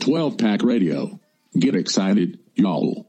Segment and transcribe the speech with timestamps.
[0.00, 1.20] 12 Pack Radio,
[1.58, 3.06] get excited, y'all.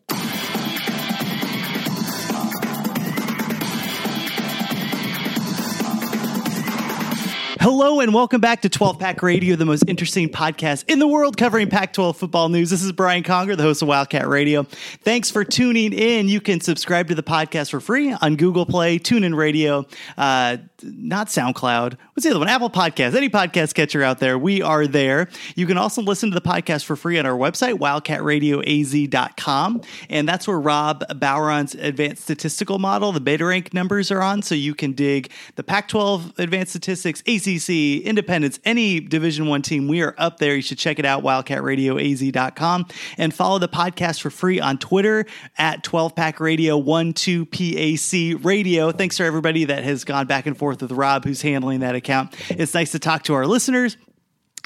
[7.62, 11.38] Hello and welcome back to 12 Pack Radio, the most interesting podcast in the world
[11.38, 12.72] covering Pac 12 football news.
[12.72, 14.64] This is Brian Conger, the host of Wildcat Radio.
[14.64, 16.28] Thanks for tuning in.
[16.28, 19.86] You can subscribe to the podcast for free on Google Play, TuneIn Radio,
[20.18, 21.98] uh, not SoundCloud.
[22.14, 22.48] What's the other one?
[22.48, 23.16] Apple Podcast.
[23.16, 25.30] Any podcast catcher out there, we are there.
[25.56, 29.82] You can also listen to the podcast for free on our website, wildcatradioaz.com.
[30.10, 34.42] And that's where Rob Baueron's advanced statistical model, the beta rank numbers are on.
[34.42, 39.88] So you can dig the Pac 12 advanced statistics, ACC Independence, any Division One team,
[39.88, 40.56] we are up there.
[40.56, 42.86] You should check it out, wildcatradioaz.com,
[43.18, 45.26] and follow the podcast for free on Twitter
[45.58, 48.92] at 12 Pack Radio 12 PAC Radio.
[48.92, 52.36] Thanks for everybody that has gone back and forth with Rob, who's handling that account.
[52.50, 53.98] It's nice to talk to our listeners.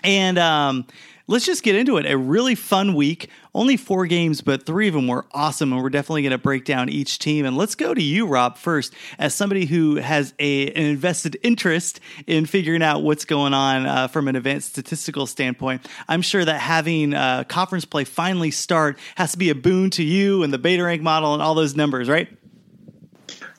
[0.04, 0.86] And um,
[1.28, 2.06] let's just get into it.
[2.06, 3.30] A really fun week.
[3.54, 6.66] Only four games, but three of them were awesome, and we're definitely going to break
[6.66, 7.46] down each team.
[7.46, 12.02] And let's go to you, Rob, first, as somebody who has a, an invested interest
[12.28, 15.88] in figuring out what's going on uh, from an advanced statistical standpoint.
[16.08, 20.04] I'm sure that having uh, conference play finally start has to be a boon to
[20.04, 22.28] you and the beta rank model and all those numbers, right?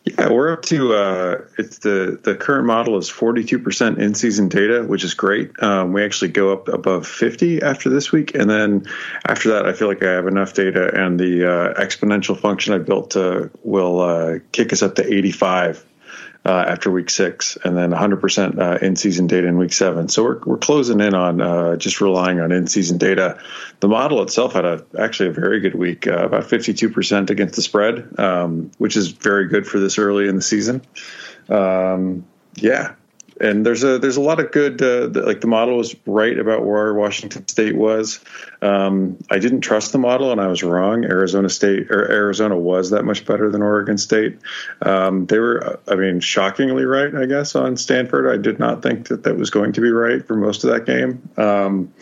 [0.07, 4.85] Yeah, we're up to uh, it's the the current model is 42% in season data,
[4.85, 5.61] which is great.
[5.61, 8.87] Um, we actually go up above 50 after this week, and then
[9.27, 12.79] after that, I feel like I have enough data, and the uh, exponential function I
[12.79, 15.85] built uh, will uh, kick us up to 85
[16.47, 20.09] uh, after week six, and then 100% uh, in season data in week seven.
[20.09, 23.41] So we're, we're closing in on uh, just relying on in season data.
[23.81, 27.63] The model itself had a actually a very good week, uh, about 52% against the
[27.63, 30.83] spread, um, which is very good for this early in the season.
[31.49, 32.25] Um,
[32.55, 32.95] yeah,
[33.41, 36.39] and there's a there's a lot of good uh, the, like the model was right
[36.39, 38.21] about where Washington State was.
[38.63, 41.05] Um, I didn't trust the model and I was wrong.
[41.05, 44.39] Arizona State or Arizona was that much better than Oregon State.
[44.83, 48.27] Um, they were, I mean, shockingly right, I guess, on Stanford.
[48.33, 50.87] I did not think that that was going to be right for most of that
[50.87, 51.29] game.
[51.37, 51.93] Um,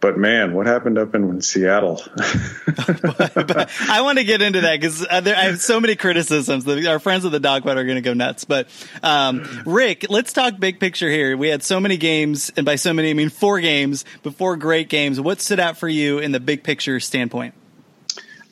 [0.00, 2.00] but man, what happened up in Seattle?
[2.16, 6.68] I want to get into that because I have so many criticisms.
[6.68, 8.44] Our friends of the Dogfight are going to go nuts.
[8.44, 8.68] But
[9.02, 11.36] um, Rick, let's talk big picture here.
[11.36, 14.56] We had so many games, and by so many, I mean four games, but four
[14.56, 15.20] great games.
[15.20, 17.54] What stood out for you in the big picture standpoint?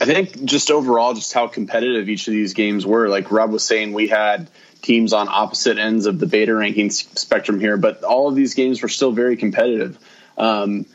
[0.00, 3.08] I think just overall, just how competitive each of these games were.
[3.08, 4.50] Like Rob was saying, we had
[4.82, 8.82] teams on opposite ends of the beta ranking spectrum here, but all of these games
[8.82, 9.96] were still very competitive.
[10.36, 10.86] Um,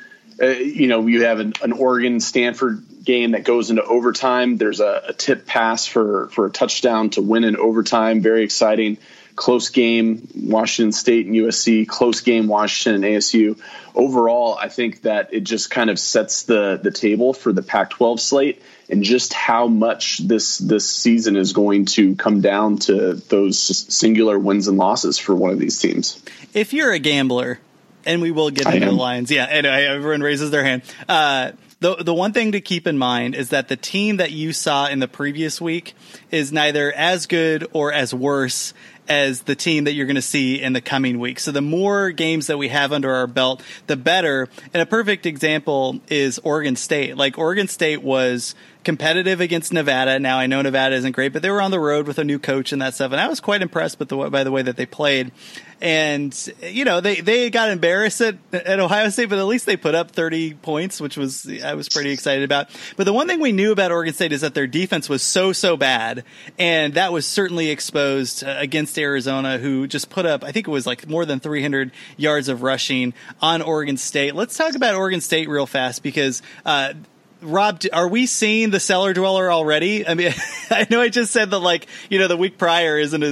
[0.42, 4.58] uh, you know, you have an, an, Oregon Stanford game that goes into overtime.
[4.58, 8.22] There's a, a, tip pass for for a touchdown to win in overtime.
[8.22, 8.98] Very exciting.
[9.36, 11.88] Close game, Washington State and USC.
[11.88, 13.60] Close game, Washington and ASU.
[13.96, 18.20] Overall, I think that it just kind of sets the the table for the Pac-12
[18.20, 23.60] slate and just how much this this season is going to come down to those
[23.60, 26.22] singular wins and losses for one of these teams.
[26.54, 27.60] If you're a gambler
[28.06, 29.32] and we will get into the lines.
[29.32, 30.84] Yeah, and everyone raises their hand.
[31.08, 34.54] Uh, the the one thing to keep in mind is that the team that you
[34.54, 35.96] saw in the previous week
[36.30, 38.74] is neither as good or as worse
[39.10, 41.40] as the team that you're going to see in the coming week.
[41.40, 44.48] So the more games that we have under our belt, the better.
[44.74, 47.18] And a perfect example is Oregon State.
[47.18, 50.20] Like Oregon State was competitive against Nevada.
[50.20, 52.40] Now I know Nevada isn't great, but they were on the road with a new
[52.40, 54.78] coach and that stuff, and I was quite impressed with the by the way that
[54.78, 55.32] they played.
[55.82, 59.78] And you know they they got embarrassed at, at Ohio State, but at least they
[59.78, 62.70] put up 30 points, which was I was pretty excited about.
[62.98, 65.54] But the one thing we knew about Oregon State is that their defense was so
[65.54, 66.24] so bad,
[66.60, 70.72] and that was certainly exposed uh, against Arizona, who just put up I think it
[70.72, 74.36] was like more than 300 yards of rushing on Oregon State.
[74.36, 76.94] Let's talk about Oregon State real fast because uh,
[77.42, 80.08] Rob, are we seeing the cellar dweller already?
[80.08, 80.32] I mean,
[80.70, 83.24] I know I just said that like you know the week prior isn't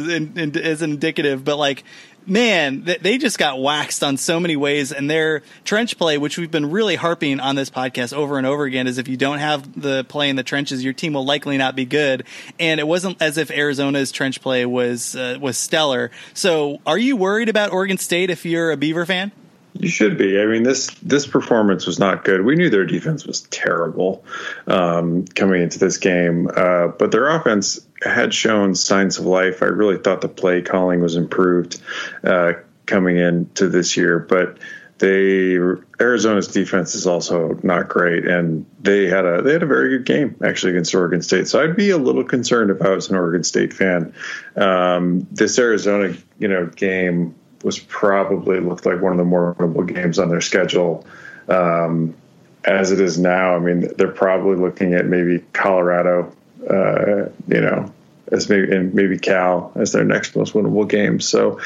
[0.58, 1.84] as, indicative, but like
[2.26, 6.52] man, they just got waxed on so many ways, and their trench play, which we've
[6.52, 9.80] been really harping on this podcast over and over again, is if you don't have
[9.80, 12.26] the play in the trenches, your team will likely not be good.
[12.60, 16.12] And it wasn't as if Arizona's trench play was uh, was stellar.
[16.34, 19.32] So, are you worried about Oregon State if you're a Beaver fan?
[19.80, 20.42] You should be.
[20.42, 22.44] I mean this this performance was not good.
[22.44, 24.26] We knew their defense was terrible
[24.68, 29.64] um, coming into this game, uh, but their offense had shown signs of life.
[29.64, 31.82] I really thought the play calling was improved
[32.26, 32.54] uh,
[32.86, 34.58] coming into this year, but
[34.98, 35.58] they
[36.02, 40.06] Arizona's defense is also not great, and they had a they had a very good
[40.06, 41.48] game actually against Oregon State.
[41.48, 44.14] So I'd be a little concerned if I was an Oregon State fan.
[44.58, 47.34] Um, this Arizona you know game
[47.64, 51.06] was probably looked like one of the more winnable games on their schedule.
[51.48, 52.16] Um,
[52.64, 56.34] as it is now, I mean, they're probably looking at maybe Colorado,
[56.70, 57.92] uh, you know,
[58.32, 61.20] as maybe and maybe Cal as their next most winnable game.
[61.20, 61.60] So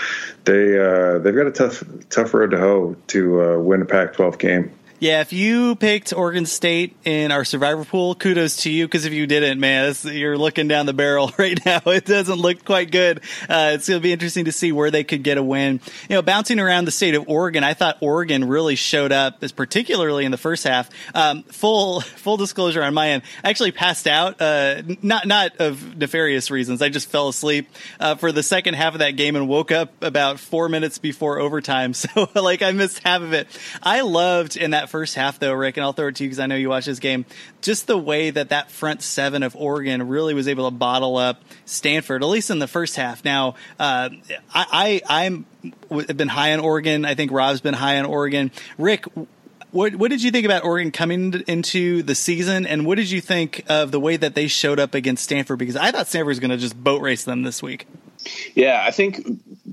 [0.46, 4.40] they uh, they've got a tough tough road to hoe to uh, win a Pac-12
[4.40, 4.72] game.
[5.04, 8.86] Yeah, if you picked Oregon State in our survivor pool, kudos to you.
[8.88, 11.82] Because if you didn't, man, you're looking down the barrel right now.
[11.88, 13.18] It doesn't look quite good.
[13.50, 15.82] Uh, it's going to be interesting to see where they could get a win.
[16.08, 20.24] You know, bouncing around the state of Oregon, I thought Oregon really showed up, particularly
[20.24, 20.90] in the first half.
[21.14, 24.40] Um, full full disclosure on my end, I actually passed out.
[24.40, 26.82] Uh, not not of nefarious reasons.
[26.82, 27.68] I just fell asleep
[28.00, 31.40] uh, for the second half of that game and woke up about four minutes before
[31.40, 31.94] overtime.
[32.04, 33.48] So like I missed half of it.
[33.82, 36.40] I loved in that first half, though, Rick, and I'll throw it to you because
[36.40, 37.26] I know you watch this game.
[37.64, 41.42] Just the way that that front seven of Oregon really was able to bottle up
[41.66, 43.26] Stanford, at least in the first half.
[43.26, 44.10] Now, uh,
[44.54, 45.48] I, I I'm
[45.90, 47.06] have been high on Oregon.
[47.06, 48.52] I think Rob's been high on Oregon.
[48.78, 49.06] Rick,
[49.72, 53.20] what, what did you think about Oregon coming into the season, and what did you
[53.20, 55.58] think of the way that they showed up against Stanford?
[55.58, 57.88] Because I thought Stanford was going to just boat race them this week.
[58.54, 59.26] Yeah, I think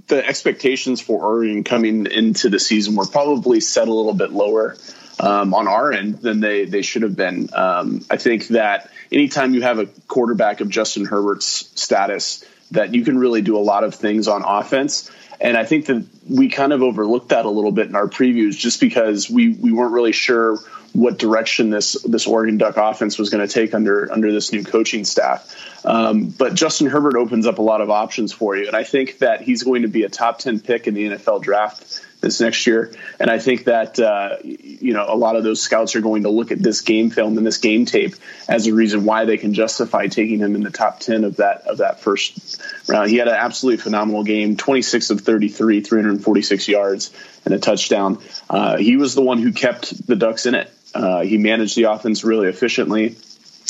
[0.08, 4.76] the expectations for Oregon coming into the season were probably set a little bit lower
[5.20, 7.50] um, on our end than they they should have been.
[7.52, 13.04] Um, I think that anytime you have a quarterback of Justin Herbert's status, that you
[13.04, 15.10] can really do a lot of things on offense.
[15.40, 18.56] And I think that we kind of overlooked that a little bit in our previews,
[18.56, 20.58] just because we we weren't really sure
[20.92, 24.64] what direction this this Oregon Duck offense was going to take under under this new
[24.64, 25.56] coaching staff.
[25.84, 29.18] Um, but Justin Herbert opens up a lot of options for you, and I think
[29.18, 32.66] that he's going to be a top ten pick in the NFL draft this next
[32.66, 32.92] year.
[33.18, 36.30] And I think that uh, you know a lot of those scouts are going to
[36.30, 38.14] look at this game film and this game tape
[38.48, 41.66] as a reason why they can justify taking him in the top ten of that
[41.66, 43.10] of that first round.
[43.10, 46.68] He had an absolutely phenomenal game: twenty six of thirty three, three hundred forty six
[46.68, 47.12] yards
[47.44, 48.18] and a touchdown.
[48.48, 50.70] Uh, he was the one who kept the Ducks in it.
[50.94, 53.16] Uh, he managed the offense really efficiently.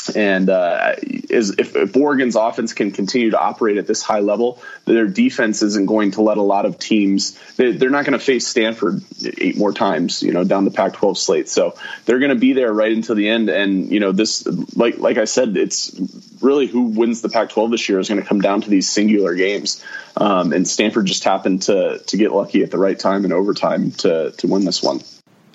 [0.08, 4.60] And uh, is if, if, Oregon's offense can continue to operate at this high level,
[4.86, 7.38] their defense isn't going to let a lot of teams.
[7.56, 9.02] They, are not going to face Stanford
[9.38, 11.48] eight more times, you know, down the Pac-12 slate.
[11.48, 11.74] So
[12.06, 13.50] they're going to be there right until the end.
[13.50, 15.94] And you know, this, like like I said, it's
[16.40, 19.34] really who wins the Pac-12 this year is going to come down to these singular
[19.34, 19.84] games.
[20.16, 23.90] Um, and Stanford just happened to to get lucky at the right time in overtime
[23.92, 25.00] to to win this one.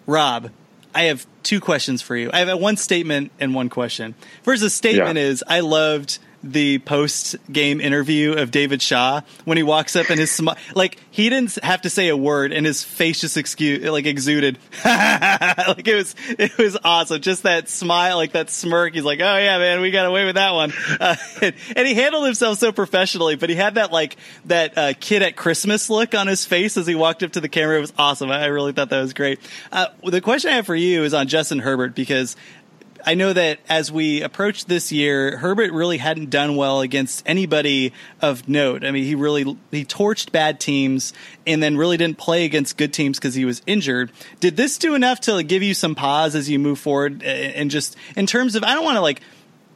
[0.06, 0.52] Rob,
[0.94, 2.30] I have two questions for you.
[2.34, 4.16] I have one statement and one question.
[4.44, 5.24] First, the statement yeah.
[5.24, 10.20] is I loved the post game interview of David Shaw when he walks up and
[10.20, 13.84] his smile, like he didn't have to say a word and his face just excuse
[13.84, 14.58] like exuded.
[15.66, 17.22] Like it was it was awesome.
[17.22, 18.94] Just that smile like that smirk.
[18.94, 20.74] He's like oh yeah man we got away with that one.
[21.00, 24.94] Uh, and, and, he handled himself so professionally but he had that like that uh,
[25.00, 27.78] kid at Christmas look on his face as he walked up to the camera.
[27.78, 28.30] It was awesome.
[28.30, 29.40] I, I really thought that was great.
[29.72, 32.36] Uh, the question I have for you is on Justin Herbert because
[33.06, 37.94] I know that as we approach this year, Herbert really hadn't done well against anybody
[38.20, 38.84] of note.
[38.84, 41.14] I mean, he really he torched bad teams
[41.46, 44.12] and then really didn't play against good teams because he was injured.
[44.40, 47.22] Did this do enough to give you some pause as you move forward?
[47.22, 49.22] And just in terms of, I don't want to like.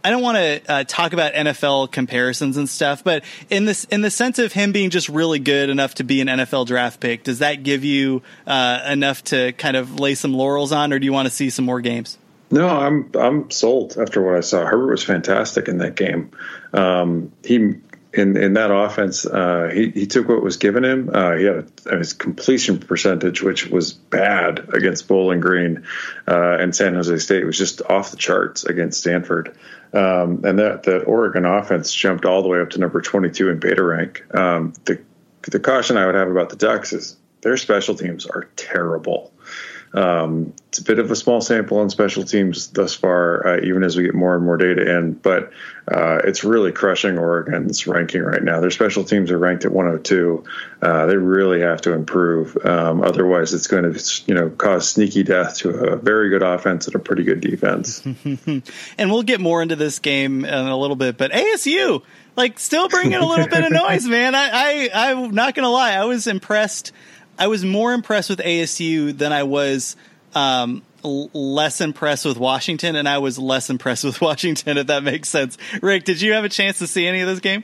[0.01, 3.99] I don't want to uh, talk about NFL comparisons and stuff, but in this in
[4.01, 7.25] the sense of him being just really good enough to be an NFL draft pick,
[7.25, 11.05] does that give you uh, enough to kind of lay some laurels on, or do
[11.05, 12.17] you want to see some more games?
[12.51, 14.65] No, I'm I'm sold after what I saw.
[14.65, 16.31] Herbert was fantastic in that game.
[16.73, 17.75] Um, he
[18.11, 21.11] in in that offense, uh, he he took what was given him.
[21.13, 25.85] Uh, he had a, his completion percentage, which was bad against Bowling Green,
[26.27, 29.55] uh, and San Jose State was just off the charts against Stanford.
[29.93, 33.59] Um, and that that Oregon offense jumped all the way up to number 22 in
[33.59, 34.23] beta rank.
[34.33, 35.01] Um, the
[35.43, 39.31] the caution I would have about the Ducks is their special teams are terrible.
[39.93, 43.83] Um, it's a bit of a small sample on special teams thus far, uh, even
[43.83, 45.13] as we get more and more data in.
[45.13, 45.51] But
[45.91, 48.59] uh, it's really crushing Oregon's ranking right now.
[48.59, 50.43] Their special teams are ranked at 102.
[50.79, 52.55] Uh, they really have to improve.
[52.63, 56.85] Um, otherwise, it's going to you know cause sneaky death to a very good offense
[56.85, 58.05] and a pretty good defense.
[58.45, 61.17] and we'll get more into this game in a little bit.
[61.17, 62.03] But ASU,
[62.35, 64.35] like, still bringing a little bit of noise, man.
[64.35, 65.93] I, I I'm not going to lie.
[65.93, 66.91] I was impressed
[67.39, 69.95] I was more impressed with ASU than I was
[70.35, 74.77] um, l- less impressed with Washington, and I was less impressed with Washington.
[74.77, 77.39] If that makes sense, Rick, did you have a chance to see any of this
[77.39, 77.63] game?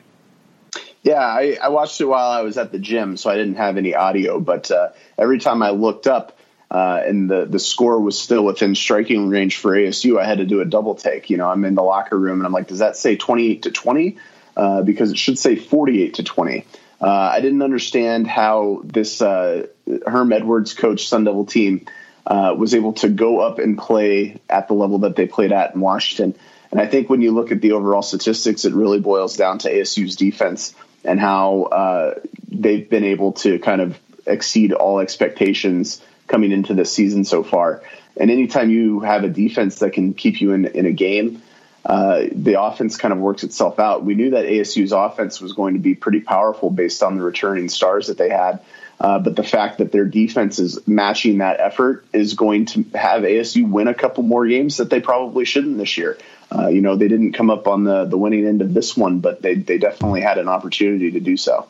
[1.03, 3.77] Yeah, I, I watched it while I was at the gym, so I didn't have
[3.77, 4.39] any audio.
[4.39, 4.89] But uh,
[5.19, 6.39] every time I looked up
[6.71, 10.45] uh, and the the score was still within striking range for ASU, I had to
[10.45, 11.29] do a double take.
[11.29, 13.71] You know, I'm in the locker room and I'm like, does that say 28 to
[13.71, 14.17] 20?
[14.57, 16.65] Uh, because it should say 48 to 20.
[17.01, 19.67] Uh, I didn't understand how this uh,
[20.07, 21.85] Herm Edwards coach Sun Devil team
[22.25, 25.75] uh, was able to go up and play at the level that they played at
[25.75, 26.39] in Washington.
[26.71, 29.71] And I think when you look at the overall statistics, it really boils down to
[29.71, 30.73] ASU's defense
[31.03, 36.91] and how uh, they've been able to kind of exceed all expectations coming into this
[36.91, 37.83] season so far.
[38.17, 41.41] And anytime you have a defense that can keep you in, in a game,
[41.85, 44.03] uh, the offense kind of works itself out.
[44.03, 47.69] We knew that ASU's offense was going to be pretty powerful based on the returning
[47.69, 48.61] stars that they had.
[48.99, 53.23] Uh, but the fact that their defense is matching that effort is going to have
[53.23, 56.17] ASU win a couple more games that they probably shouldn't this year.
[56.51, 59.19] Uh, you know, they didn't come up on the, the winning end of this one,
[59.19, 61.67] but they, they definitely had an opportunity to do so.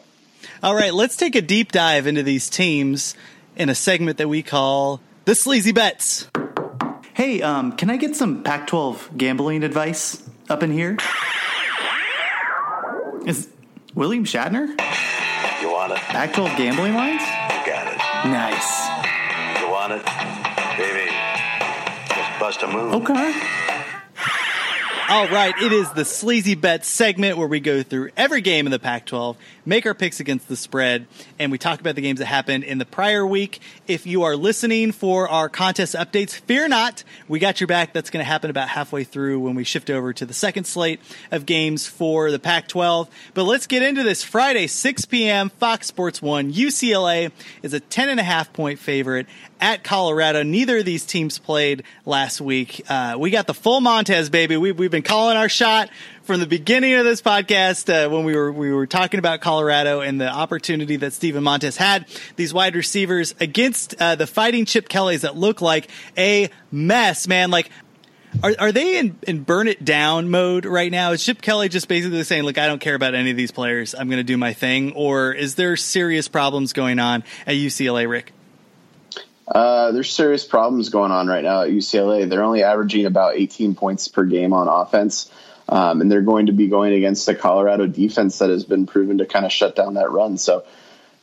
[0.61, 3.15] All right, let's take a deep dive into these teams
[3.55, 6.29] in a segment that we call the Sleazy Bets.
[7.15, 10.97] Hey, um, can I get some Pac 12 gambling advice up in here?
[13.25, 13.47] Is
[13.93, 14.67] William Shatner?
[15.61, 15.97] You want it?
[15.99, 17.21] Pac 12 gambling lines?
[17.21, 17.97] You got it.
[18.27, 19.61] Nice.
[19.61, 20.03] You want it?
[20.77, 21.09] Baby,
[22.09, 22.95] just bust a move.
[22.95, 23.41] Okay.
[25.07, 28.71] All right, it is the Sleazy Bet segment where we go through every game in
[28.71, 31.07] the Pac 12, make our picks against the spread,
[31.39, 33.59] and we talk about the games that happened in the prior week.
[33.87, 37.93] If you are listening for our contest updates, fear not, we got your back.
[37.93, 40.99] That's going to happen about halfway through when we shift over to the second slate
[41.31, 43.09] of games for the Pac 12.
[43.33, 46.53] But let's get into this Friday, 6 p.m., Fox Sports 1.
[46.53, 47.31] UCLA
[47.61, 49.27] is a 10.5 point favorite
[49.59, 50.43] at Colorado.
[50.43, 52.81] Neither of these teams played last week.
[52.89, 54.57] Uh, we got the full Montez, baby.
[54.57, 55.89] We, we've been calling our shot
[56.25, 60.01] from the beginning of this podcast uh, when we were we were talking about Colorado
[60.01, 62.07] and the opportunity that Steven Montez had.
[62.35, 67.51] These wide receivers against uh, the fighting Chip Kellys that look like a mess, man.
[67.51, 67.69] Like
[68.43, 71.11] are, are they in, in burn it down mode right now?
[71.11, 73.93] Is Chip Kelly just basically saying, look, I don't care about any of these players.
[73.93, 74.93] I'm going to do my thing?
[74.93, 78.33] Or is there serious problems going on at UCLA, Rick?
[79.47, 82.27] Uh, there's serious problems going on right now at UCLA.
[82.27, 85.31] They're only averaging about 18 points per game on offense.
[85.67, 89.17] Um, and they're going to be going against the Colorado defense that has been proven
[89.17, 90.37] to kind of shut down that run.
[90.37, 90.63] So,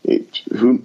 [0.05, 0.85] it, who,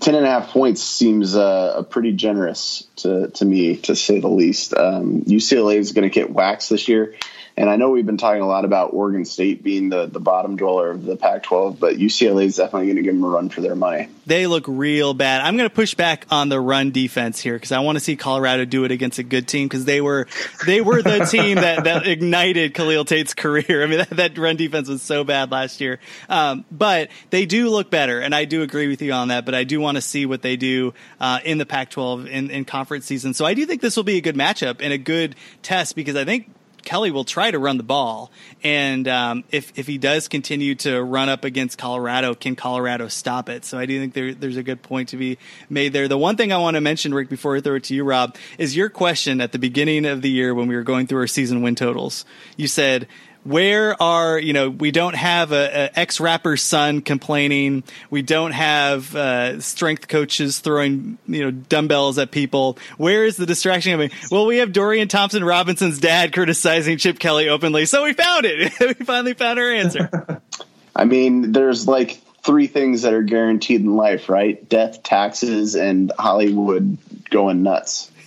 [0.00, 4.28] 10 and a half points seems uh, pretty generous to, to me, to say the
[4.28, 4.72] least.
[4.74, 7.16] Um, UCLA is going to get waxed this year.
[7.60, 10.56] And I know we've been talking a lot about Oregon State being the, the bottom
[10.56, 13.50] dweller of the Pac 12, but UCLA is definitely going to give them a run
[13.50, 14.08] for their money.
[14.24, 15.42] They look real bad.
[15.42, 18.16] I'm going to push back on the run defense here because I want to see
[18.16, 20.26] Colorado do it against a good team because they were
[20.64, 23.84] they were the team that, that ignited Khalil Tate's career.
[23.84, 25.98] I mean, that, that run defense was so bad last year.
[26.30, 29.44] Um, but they do look better, and I do agree with you on that.
[29.44, 32.50] But I do want to see what they do uh, in the Pac 12 in,
[32.50, 33.34] in conference season.
[33.34, 36.16] So I do think this will be a good matchup and a good test because
[36.16, 36.50] I think
[36.82, 38.30] Kelly will try to run the ball,
[38.62, 43.48] and um, if if he does continue to run up against Colorado, can Colorado stop
[43.48, 43.64] it?
[43.64, 46.08] So I do think there, there's a good point to be made there.
[46.08, 48.36] The one thing I want to mention, Rick, before I throw it to you, Rob,
[48.58, 51.26] is your question at the beginning of the year when we were going through our
[51.26, 52.24] season win totals.
[52.56, 53.06] You said
[53.44, 57.84] where are you know we don't have a, a ex rapper's son complaining.
[58.10, 62.78] We don't have uh, strength coaches throwing you know dumbbells at people.
[62.96, 64.10] Where is the distraction coming?
[64.30, 67.86] Well we have dorian thompson robinson's dad criticizing chip kelly openly.
[67.86, 68.72] So we found it.
[68.80, 70.42] We finally found our answer.
[70.96, 74.66] I mean there's like three things that are guaranteed in life right?
[74.68, 76.98] Death taxes and hollywood
[77.30, 78.10] going nuts.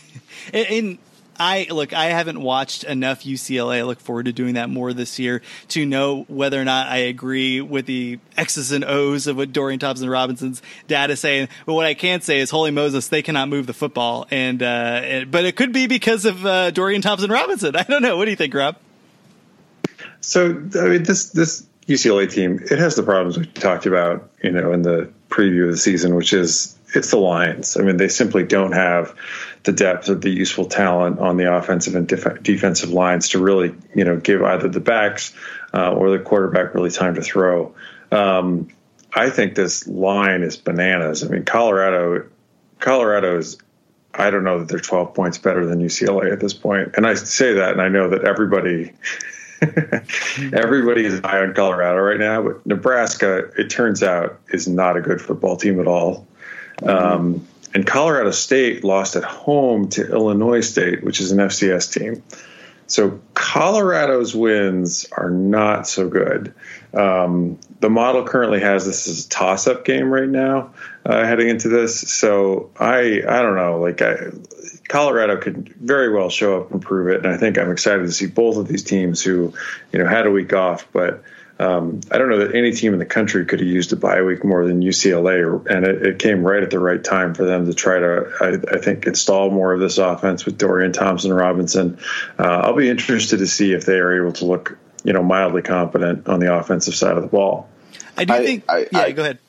[0.53, 0.97] And,
[1.39, 3.77] I look, I haven't watched enough UCLA.
[3.77, 6.97] I look forward to doing that more this year to know whether or not I
[6.97, 11.49] agree with the X's and O's of what Dorian Thompson Robinson's dad is saying.
[11.65, 14.27] But what I can say is, holy Moses, they cannot move the football.
[14.29, 17.75] And, uh, but it could be because of uh, Dorian Thompson Robinson.
[17.75, 18.17] I don't know.
[18.17, 18.77] What do you think, Rob?
[20.21, 24.51] So, I mean, this, this UCLA team, it has the problems we talked about, you
[24.51, 27.77] know, in the preview of the season, which is it's the Lions.
[27.77, 29.15] I mean, they simply don't have
[29.63, 33.73] the depth of the useful talent on the offensive and def- defensive lines to really,
[33.95, 35.33] you know, give either the backs
[35.73, 37.73] uh, or the quarterback really time to throw.
[38.11, 38.67] Um,
[39.13, 41.23] I think this line is bananas.
[41.23, 42.27] I mean, Colorado,
[42.79, 43.57] Colorado is.
[44.15, 46.93] I don't know that they're 12 points better than UCLA at this point.
[46.97, 48.93] and I say that, and I know that everybody.
[50.51, 55.01] Everybody is high on Colorado right now, but Nebraska, it turns out, is not a
[55.01, 56.27] good football team at all.
[56.85, 62.23] Um, and Colorado State lost at home to Illinois State, which is an FCS team.
[62.85, 66.53] So Colorado's wins are not so good.
[66.93, 70.73] Um, the model currently has this as a toss-up game right now,
[71.05, 71.99] uh, heading into this.
[71.99, 73.79] So I I don't know.
[73.79, 74.31] Like I,
[74.89, 78.11] Colorado could very well show up and prove it, and I think I'm excited to
[78.11, 79.53] see both of these teams who
[79.91, 81.23] you know had a week off, but
[81.59, 84.21] um, I don't know that any team in the country could have used a bye
[84.23, 87.67] week more than UCLA, and it, it came right at the right time for them
[87.67, 91.99] to try to, I, I think, install more of this offense with Dorian Thompson Robinson.
[92.39, 95.61] Uh, I'll be interested to see if they are able to look, you know, mildly
[95.61, 97.69] competent on the offensive side of the ball.
[98.17, 98.63] I do I- think.
[98.67, 99.39] I- yeah, I- go ahead.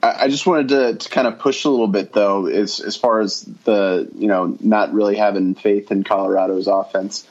[0.00, 2.94] I I just wanted to, to kind of push a little bit though, as as
[2.96, 7.26] far as the you know not really having faith in Colorado's offense.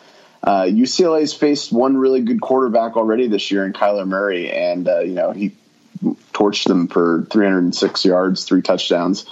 [0.47, 4.99] Uh, UCLA's faced one really good quarterback already this year in Kyler Murray, and uh,
[4.99, 5.51] you know he
[6.31, 9.25] torched them for 306 yards, three touchdowns.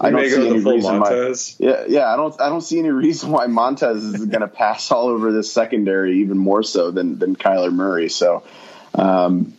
[0.00, 1.10] I don't see any the full reason why.
[1.10, 1.56] Montez.
[1.58, 4.90] Yeah, yeah, I don't, I don't see any reason why Montez is going to pass
[4.90, 8.08] all over this secondary even more so than than Kyler Murray.
[8.08, 8.42] So,
[8.94, 9.52] um,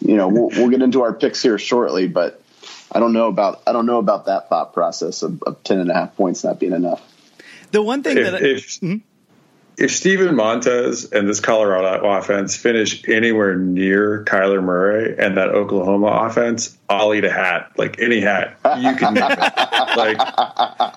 [0.00, 2.40] you know, we'll, we'll get into our picks here shortly, but
[2.92, 5.90] I don't know about I don't know about that thought process of, of ten and
[5.90, 7.02] a half points not being enough.
[7.72, 9.02] The one thing If, that I, if,
[9.76, 16.06] if Steven Montez and this Colorado offense finish anywhere near Kyler Murray and that Oklahoma
[16.26, 19.14] offense, I'll eat a hat, like any hat you can.
[19.96, 20.18] Like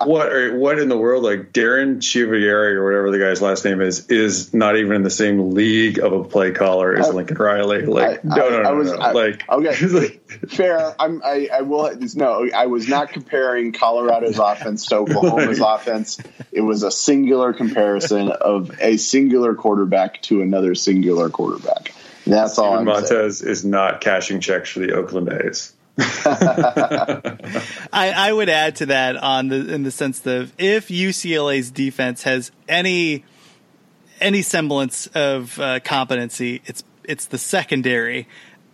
[0.08, 0.32] what?
[0.32, 1.24] Are, what in the world?
[1.24, 5.10] Like Darren Chivieri or whatever the guy's last name is, is not even in the
[5.12, 7.86] same league of a play caller as I- Lincoln Riley.
[7.86, 8.98] Like I- no, I- no, I no, was- no.
[8.98, 9.86] I- like okay.
[9.88, 10.96] like- Fair.
[11.00, 11.96] I'm, I, I will.
[12.16, 16.20] No, I was not comparing Colorado's offense to Oklahoma's offense.
[16.52, 21.94] It was a singular comparison of a singular quarterback to another singular quarterback.
[22.26, 23.20] That's all Steven I'm saying.
[23.22, 25.74] Montez is not cashing checks for the Oakland A's.
[27.92, 32.24] I, I would add to that on the in the sense of if UCLA's defense
[32.24, 33.26] has any
[34.20, 38.28] any semblance of uh, competency, it's it's the secondary.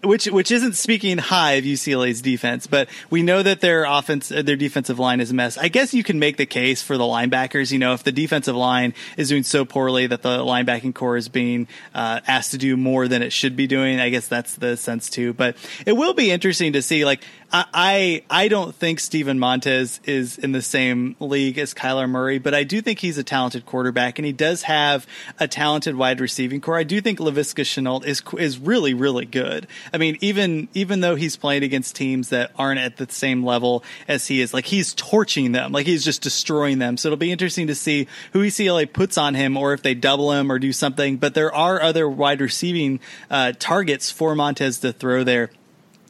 [0.04, 4.42] Which which isn't speaking high of UCLA's defense, but we know that their offense, uh,
[4.42, 5.58] their defensive line is a mess.
[5.58, 7.72] I guess you can make the case for the linebackers.
[7.72, 11.30] You know, if the defensive line is doing so poorly that the linebacking core is
[11.30, 14.76] being uh, asked to do more than it should be doing, I guess that's the
[14.76, 15.32] sense too.
[15.32, 17.06] But it will be interesting to see.
[17.06, 17.22] Like,
[17.56, 22.56] I I, don't think Steven Montez is in the same league as Kyler Murray, but
[22.56, 25.06] I do think he's a talented quarterback, and he does have
[25.40, 26.80] a talented wide receiving core.
[26.80, 29.68] I do think Laviska Shenault is is really really good.
[29.94, 33.84] I mean, even even though he's playing against teams that aren't at the same level
[34.08, 36.98] as he is, like he's torching them, like he's just destroying them.
[36.98, 40.32] So it'll be interesting to see who UCLA puts on him, or if they double
[40.32, 41.18] him or do something.
[41.18, 45.52] But there are other wide receiving uh, targets for Montez to throw there.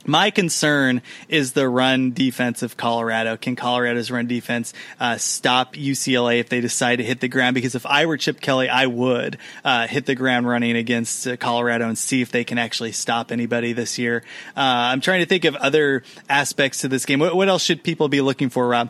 [0.06, 3.38] My concern is the run defense of Colorado.
[3.38, 7.54] Can Colorado's run defense uh, stop UCLA if they decide to hit the ground?
[7.56, 11.38] Because if I were Chip Kelly, I would uh, hit the ground running against uh,
[11.38, 14.24] Colorado and see if they can actually stop anybody this year.
[14.58, 17.20] Uh, I'm trying to think of other aspects to this game.
[17.20, 18.90] What, what else should people be looking for, Rob?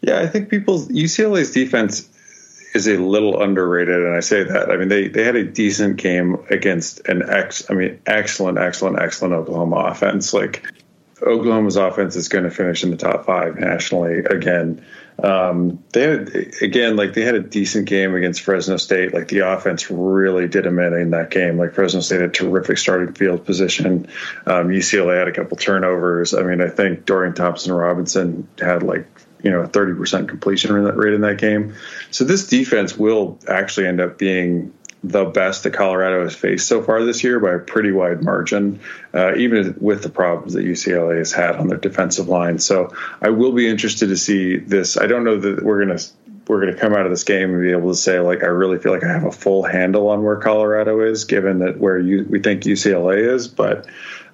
[0.00, 2.08] Yeah, I think people's UCLA's defense
[2.76, 4.70] is a little underrated, and I say that.
[4.70, 7.68] I mean, they they had a decent game against an ex.
[7.70, 10.32] I mean, excellent, excellent, excellent Oklahoma offense.
[10.32, 10.64] Like
[11.22, 14.84] Oklahoma's offense is going to finish in the top five nationally again.
[15.22, 16.28] Um, they had
[16.60, 19.14] again, like they had a decent game against Fresno State.
[19.14, 21.58] Like the offense really did a minute in that game.
[21.58, 24.08] Like Fresno State had terrific starting field position.
[24.44, 26.34] Um, UCLA had a couple turnovers.
[26.34, 29.06] I mean, I think Dorian Thompson Robinson had like
[29.46, 31.76] you know a 30% completion rate in that game.
[32.10, 36.82] So this defense will actually end up being the best that Colorado has faced so
[36.82, 38.80] far this year by a pretty wide margin,
[39.14, 42.58] uh, even with the problems that UCLA has had on their defensive line.
[42.58, 44.96] So I will be interested to see this.
[44.96, 46.04] I don't know that we're going to
[46.48, 48.46] we're going to come out of this game and be able to say like I
[48.46, 52.00] really feel like I have a full handle on where Colorado is, given that where
[52.00, 53.86] you, we think UCLA is, but.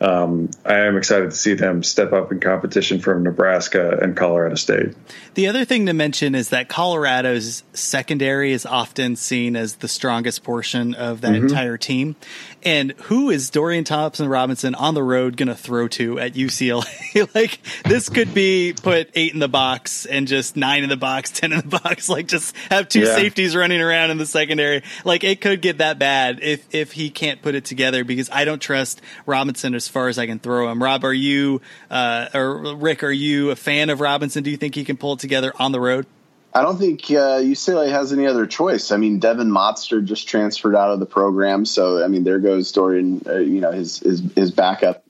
[0.02, 4.56] Um, I am excited to see them step up in competition from Nebraska and Colorado
[4.56, 4.94] State.
[5.34, 10.42] The other thing to mention is that Colorado's secondary is often seen as the strongest
[10.42, 11.46] portion of that Mm-hmm.
[11.46, 12.16] entire team.
[12.64, 17.28] And who is Dorian Thompson Robinson on the road going to throw to at UCLA?
[17.34, 21.30] like this could be put eight in the box and just nine in the box,
[21.34, 22.08] ten in the box.
[22.08, 23.16] Like just have two Yeah.
[23.16, 24.82] safeties running around in the secondary.
[25.04, 28.44] Like it could get that bad if if he can't put it together because I
[28.44, 30.82] don't trust Robinson as far as I can throw him.
[30.82, 33.02] Rob, are you uh, or Rick?
[33.02, 34.42] Are you a fan of Robinson?
[34.42, 36.06] Do you think he can pull it together on the road?
[36.54, 38.92] I don't think uh, UCLA has any other choice.
[38.92, 42.72] I mean, Devon Modster just transferred out of the program, so I mean, there goes
[42.72, 43.22] Dorian.
[43.26, 45.02] Uh, you know, his his his backup.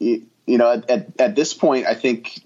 [0.00, 2.40] You, know, at, at at this point, I think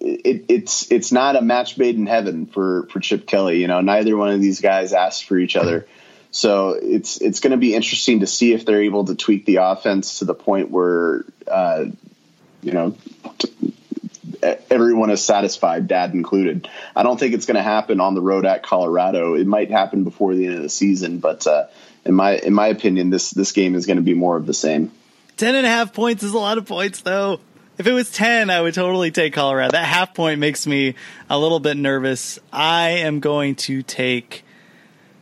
[0.00, 3.60] it, it's it's not a match made in heaven for for Chip Kelly.
[3.60, 5.86] You know, neither one of these guys asked for each other.
[6.30, 9.56] So it's it's going to be interesting to see if they're able to tweak the
[9.56, 11.86] offense to the point where uh,
[12.60, 12.96] you know
[14.74, 16.68] everyone is satisfied, dad included.
[16.94, 19.34] I don't think it's going to happen on the road at Colorado.
[19.34, 21.66] It might happen before the end of the season, but uh,
[22.04, 24.54] in my in my opinion, this this game is going to be more of the
[24.54, 24.90] same.
[25.36, 27.40] Ten and a half points is a lot of points, though.
[27.76, 29.72] If it was 10, I would totally take Colorado.
[29.72, 30.94] That half point makes me
[31.28, 32.38] a little bit nervous.
[32.52, 34.44] I am going to take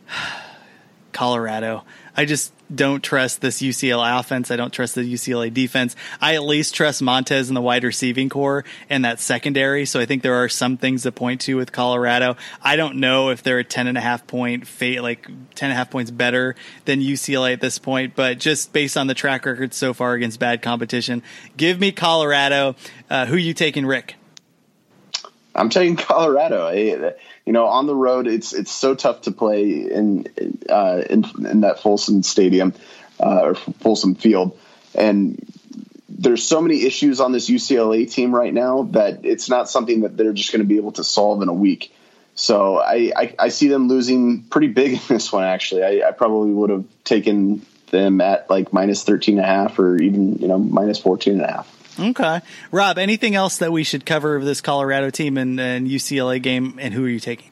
[1.13, 1.83] Colorado.
[2.15, 4.51] I just don't trust this UCLA offense.
[4.51, 5.95] I don't trust the UCLA defense.
[6.21, 9.85] I at least trust Montez and the wide receiving core and that secondary.
[9.85, 12.35] So I think there are some things to point to with Colorado.
[12.61, 15.35] I don't know if they're a 10 and a half point fate, like 10
[15.69, 16.55] and a half points better
[16.85, 20.39] than UCLA at this point, but just based on the track record so far against
[20.39, 21.23] bad competition,
[21.57, 22.75] give me Colorado.
[23.09, 24.15] Uh, who you taking, Rick?
[25.55, 26.67] I'm taking Colorado.
[26.67, 27.13] I,
[27.45, 30.27] you know, on the road, it's it's so tough to play in
[30.69, 32.73] uh, in, in that Folsom Stadium
[33.19, 34.57] uh, or Folsom Field,
[34.95, 35.37] and
[36.09, 40.15] there's so many issues on this UCLA team right now that it's not something that
[40.15, 41.93] they're just going to be able to solve in a week.
[42.35, 45.43] So I, I, I see them losing pretty big in this one.
[45.43, 49.77] Actually, I, I probably would have taken them at like minus 13 and a half
[49.79, 51.82] or even you know minus 14 and a half.
[51.99, 52.41] Okay.
[52.71, 56.77] Rob, anything else that we should cover of this Colorado team and, and UCLA game,
[56.79, 57.49] and who are you taking?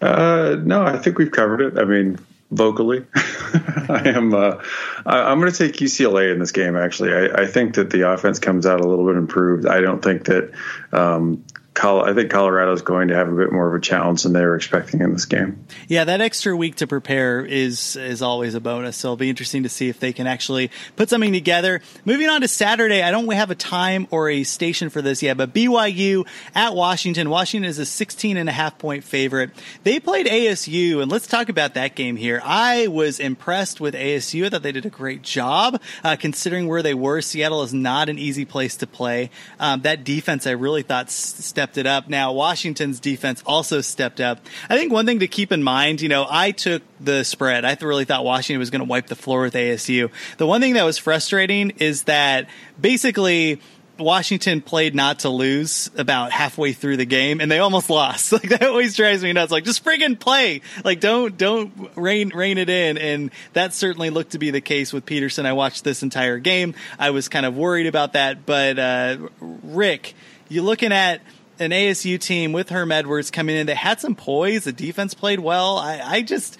[0.00, 1.78] Uh, no, I think we've covered it.
[1.78, 2.18] I mean,
[2.50, 4.34] vocally, I am.
[4.34, 4.62] Uh,
[5.04, 6.76] I, am going to take UCLA in this game.
[6.76, 9.66] Actually, I, I, think that the offense comes out a little bit improved.
[9.66, 10.52] I don't think that
[10.92, 11.44] um,
[11.84, 14.40] I think Colorado is going to have a bit more of a challenge than they
[14.40, 15.66] were expecting in this game.
[15.88, 18.96] Yeah, that extra week to prepare is is always a bonus.
[18.96, 21.82] So it'll be interesting to see if they can actually put something together.
[22.04, 25.36] Moving on to Saturday, I don't have a time or a station for this yet,
[25.36, 27.28] but BYU at Washington.
[27.30, 29.50] Washington is a 16 and a half point favorite.
[29.82, 32.40] They played ASU, and let's talk about that game here.
[32.44, 34.46] I was impressed with ASU.
[34.46, 37.20] I thought they did a great job uh, considering where they were.
[37.20, 39.30] Seattle is not an easy place to play.
[39.60, 42.08] Um, that defense, I really thought stepped stepped it up.
[42.08, 44.38] Now Washington's defense also stepped up.
[44.70, 47.64] I think one thing to keep in mind, you know, I took the spread.
[47.64, 50.10] I really thought Washington was going to wipe the floor with ASU.
[50.36, 52.48] The one thing that was frustrating is that
[52.80, 53.60] basically
[53.98, 58.30] Washington played not to lose about halfway through the game, and they almost lost.
[58.30, 59.50] Like that always drives me nuts.
[59.50, 60.60] Like just friggin' play.
[60.84, 62.96] Like don't don't rein rein it in.
[62.96, 65.46] And that certainly looked to be the case with Petersen.
[65.46, 66.74] I watched this entire game.
[66.96, 70.14] I was kind of worried about that, but uh, Rick,
[70.48, 71.22] you're looking at
[71.58, 74.64] an ASU team with Herm Edwards coming in that had some poise.
[74.64, 75.78] The defense played well.
[75.78, 76.58] I, I just.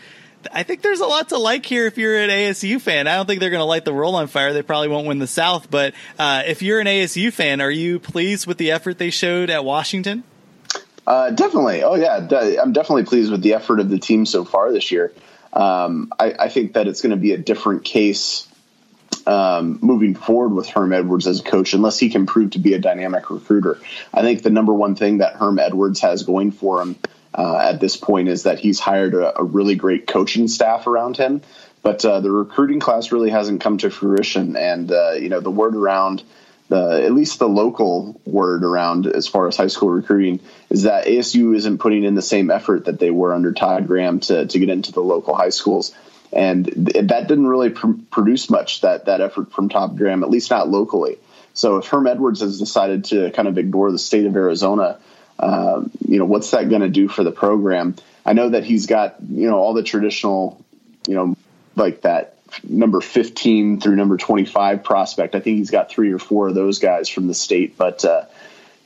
[0.53, 3.09] I think there's a lot to like here if you're an ASU fan.
[3.09, 4.53] I don't think they're going to light the world on fire.
[4.53, 5.69] They probably won't win the South.
[5.69, 9.51] But uh, if you're an ASU fan, are you pleased with the effort they showed
[9.51, 10.23] at Washington?
[11.05, 11.83] Uh, definitely.
[11.83, 12.29] Oh, yeah.
[12.63, 15.13] I'm definitely pleased with the effort of the team so far this year.
[15.53, 18.46] Um, I, I, think that it's going to be a different case
[19.27, 22.75] um, moving forward with Herm Edwards as a coach unless he can prove to be
[22.75, 23.79] a dynamic recruiter.
[24.15, 26.97] I think the number one thing that Herm Edwards has going for him
[27.35, 31.17] uh, at this point is that he's hired a, a, really great coaching staff around
[31.17, 31.43] him.
[31.83, 35.51] But uh, the recruiting class really hasn't come to fruition, and uh, you know the
[35.51, 36.25] word around
[36.69, 41.07] the at least the local word around as far as high school recruiting is that
[41.07, 44.59] ASU isn't putting in the same effort that they were under Todd Graham to to
[44.59, 45.95] get into the local high schools
[46.33, 50.51] and that didn't really pr- produce much that that effort from Todd Graham, at least
[50.51, 51.19] not locally.
[51.55, 54.99] So if Herm Edwards has decided to kind of ignore the state of Arizona,
[55.39, 57.97] uh, you know, what's that going to do for the program?
[58.25, 60.63] I know that he's got you know all the traditional,
[61.07, 61.37] you know,
[61.75, 62.37] like that
[62.69, 65.35] number 15 through number 25 prospect.
[65.35, 68.25] I think he's got three or four of those guys from the state, but uh,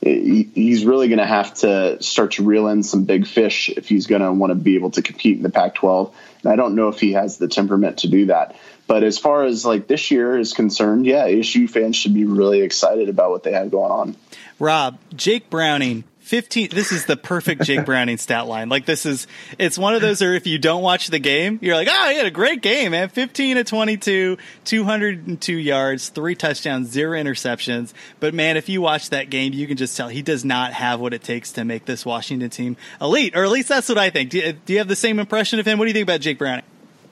[0.01, 4.07] he's really going to have to start to reel in some big fish if he's
[4.07, 6.15] going to want to be able to compete in the Pac 12.
[6.43, 8.55] And I don't know if he has the temperament to do that.
[8.87, 12.61] But as far as like this year is concerned, yeah, ASU fans should be really
[12.61, 14.15] excited about what they have going on.
[14.59, 18.69] Rob, Jake Browning 15 this is the perfect Jake Browning stat line.
[18.69, 19.27] Like this is
[19.59, 22.15] it's one of those where if you don't watch the game, you're like, "Oh, he
[22.15, 23.09] had a great game, man.
[23.09, 27.91] 15 to 22, 202 yards, 3 touchdowns, 0 interceptions."
[28.21, 31.01] But man, if you watch that game, you can just tell he does not have
[31.01, 34.09] what it takes to make this Washington team elite, or at least that's what I
[34.09, 34.29] think.
[34.29, 35.79] Do do you have the same impression of him?
[35.79, 36.63] What do you think about Jake Browning?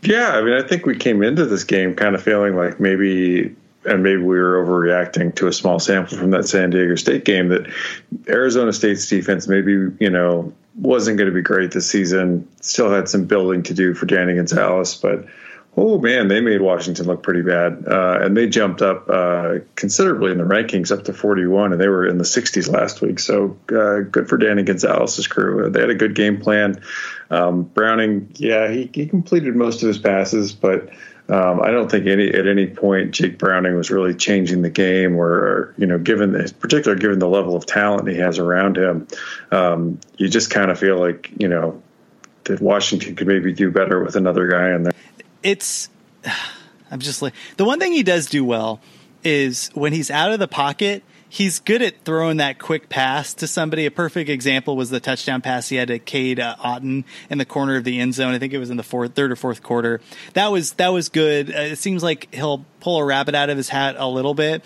[0.01, 3.53] Yeah, I mean, I think we came into this game kind of feeling like maybe
[3.85, 7.49] and maybe we were overreacting to a small sample from that San Diego State game
[7.49, 7.71] that
[8.27, 12.47] Arizona State's defense maybe, you know, wasn't going to be great this season.
[12.61, 15.25] Still had some building to do for Danny Gonzales, but
[15.77, 17.85] oh man, they made Washington look pretty bad.
[17.87, 21.87] Uh, and they jumped up uh, considerably in the rankings up to 41, and they
[21.87, 23.19] were in the 60s last week.
[23.19, 25.69] So uh, good for Danny Gonzales's crew.
[25.69, 26.81] They had a good game plan.
[27.29, 30.89] Um, Browning, yeah, he, he completed most of his passes, but
[31.29, 35.15] um, I don't think any at any point Jake Browning was really changing the game,
[35.15, 39.07] or you know, given the, particular given the level of talent he has around him,
[39.51, 41.81] um, you just kind of feel like you know
[42.45, 44.93] that Washington could maybe do better with another guy in there.
[45.43, 45.89] It's,
[46.91, 48.81] I'm just like the one thing he does do well
[49.23, 53.47] is when he's out of the pocket, he's good at throwing that quick pass to
[53.47, 53.85] somebody.
[53.85, 57.45] A perfect example was the touchdown pass he had to Cade uh, Otton in the
[57.45, 58.33] corner of the end zone.
[58.33, 60.01] I think it was in the fourth, third or fourth quarter.
[60.33, 61.51] That was that was good.
[61.51, 64.63] Uh, it seems like he'll pull a rabbit out of his hat a little bit,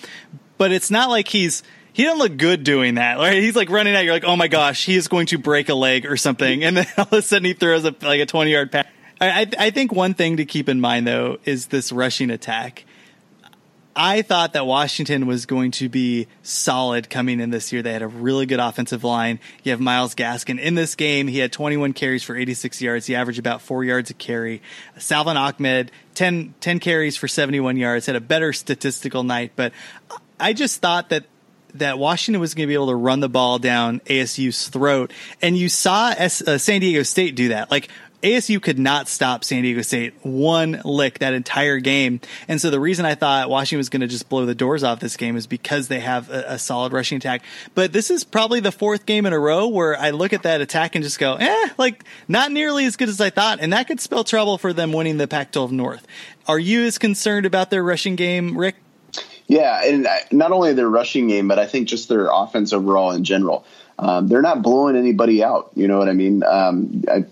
[0.57, 3.17] but it's not like he's he doesn't look good doing that.
[3.17, 3.43] Right?
[3.43, 4.05] He's like running out.
[4.05, 6.77] You're like, oh my gosh, he is going to break a leg or something, and
[6.77, 8.87] then all of a sudden he throws a, like a 20 yard pass.
[9.21, 12.85] I, I think one thing to keep in mind though is this rushing attack.
[13.95, 17.81] I thought that Washington was going to be solid coming in this year.
[17.81, 19.39] They had a really good offensive line.
[19.63, 21.27] You have Myles Gaskin in this game.
[21.27, 23.05] He had 21 carries for 86 yards.
[23.05, 24.61] He averaged about four yards a carry.
[24.97, 29.51] Salvon Ahmed, 10, 10 carries for 71 yards, had a better statistical night.
[29.55, 29.73] But
[30.39, 31.25] I just thought that
[31.75, 35.57] that Washington was going to be able to run the ball down ASU's throat, and
[35.57, 37.71] you saw S- uh, San Diego State do that.
[37.71, 37.89] Like
[38.23, 42.21] ASU could not stop San Diego State one lick that entire game.
[42.47, 45.01] And so the reason I thought Washington was going to just blow the doors off
[45.01, 47.43] this game is because they have a, a, solid rushing attack.
[47.75, 50.61] But this is probably the fourth game in a row where I look at that
[50.61, 53.59] attack and just go, eh, like not nearly as good as I thought.
[53.59, 56.07] And that could spell trouble for them winning the Pac 12 North.
[56.47, 58.77] Are you as concerned about their rushing game, Rick?
[59.47, 63.25] Yeah, and not only their rushing game, but I think just their offense overall in
[63.25, 63.65] general.
[63.99, 65.71] Um, they're not blowing anybody out.
[65.75, 66.43] You know what I mean?
[66.43, 67.25] Um, I,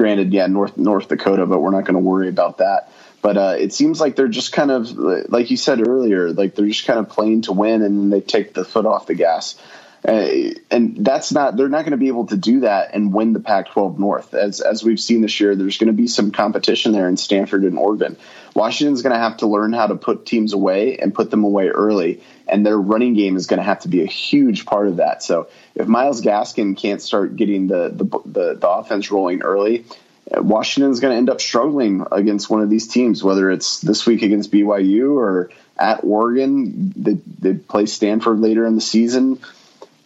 [0.00, 2.90] Granted, yeah, North North Dakota, but we're not going to worry about that.
[3.20, 6.68] But uh, it seems like they're just kind of like you said earlier, like they're
[6.68, 9.56] just kind of playing to win, and they take the foot off the gas.
[10.02, 13.34] Uh, and that's not they're not going to be able to do that and win
[13.34, 15.54] the Pac-12 North as as we've seen this year.
[15.54, 18.16] There's going to be some competition there in Stanford and Oregon.
[18.54, 21.68] Washington's going to have to learn how to put teams away and put them away
[21.68, 24.96] early, and their running game is going to have to be a huge part of
[24.96, 25.22] that.
[25.22, 29.84] So if Myles Gaskin can't start getting the the the, the offense rolling early,
[30.30, 34.06] uh, Washington's going to end up struggling against one of these teams, whether it's this
[34.06, 36.92] week against BYU or at Oregon.
[36.96, 39.40] They, they play Stanford later in the season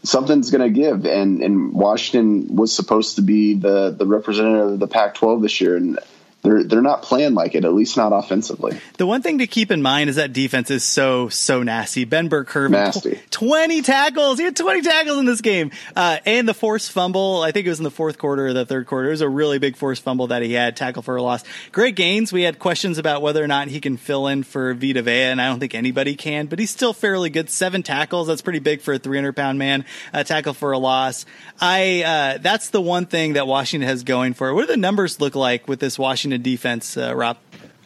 [0.05, 1.07] something's going to give.
[1.07, 5.77] And and Washington was supposed to be the the representative of the Pac-12 this year,
[5.77, 5.99] and
[6.45, 8.79] they're they're not playing like it, at least not offensively.
[8.99, 12.05] The one thing to keep in mind is that defense is so so nasty.
[12.05, 13.19] Ben Burr-Kirven, nasty.
[13.31, 14.39] twenty tackles.
[14.39, 17.41] He had twenty tackles in this game, uh, and the forced fumble.
[17.43, 19.09] I think it was in the fourth quarter or the third quarter.
[19.09, 20.77] It was a really big forced fumble that he had.
[20.77, 21.43] Tackle for a loss.
[21.73, 22.31] Greg Gaines.
[22.31, 25.41] We had questions about whether or not he can fill in for Vita Vea, and
[25.41, 26.47] I don't think anybody can.
[26.47, 27.49] But he's still fairly good.
[27.49, 28.29] Seven tackles.
[28.29, 29.87] That's pretty big for a three hundred pound man.
[30.13, 31.25] Uh, tackle for a loss.
[31.59, 34.55] I uh, that's the one thing that Washington has going for it.
[34.55, 36.34] What do the numbers look like with this Washington?
[36.35, 37.37] Washington defense, uh, Rob?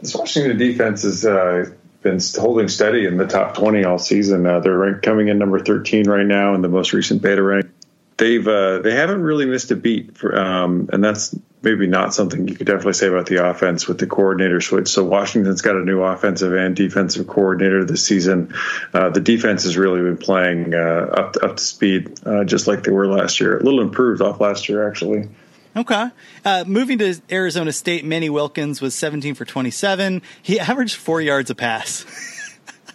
[0.01, 1.71] This Washington defense has uh,
[2.03, 4.47] been holding steady in the top 20 all season.
[4.47, 7.67] Uh, they're coming in number 13 right now in the most recent beta rank.
[8.17, 12.49] They've uh, they haven't really missed a beat, for, um, and that's maybe not something
[12.49, 14.89] you could definitely say about the offense with the coordinator switch.
[14.89, 18.55] So Washington's got a new offensive and defensive coordinator this season.
[18.93, 20.79] Uh, the defense has really been playing uh,
[21.13, 23.59] up to, up to speed, just like they were last year.
[23.59, 25.29] A little improved off last year, actually.
[25.79, 26.09] Okay.
[26.45, 30.23] Uh, moving to Arizona State, Manny Wilkins was 17 for 27.
[30.43, 32.05] He averaged four yards a pass.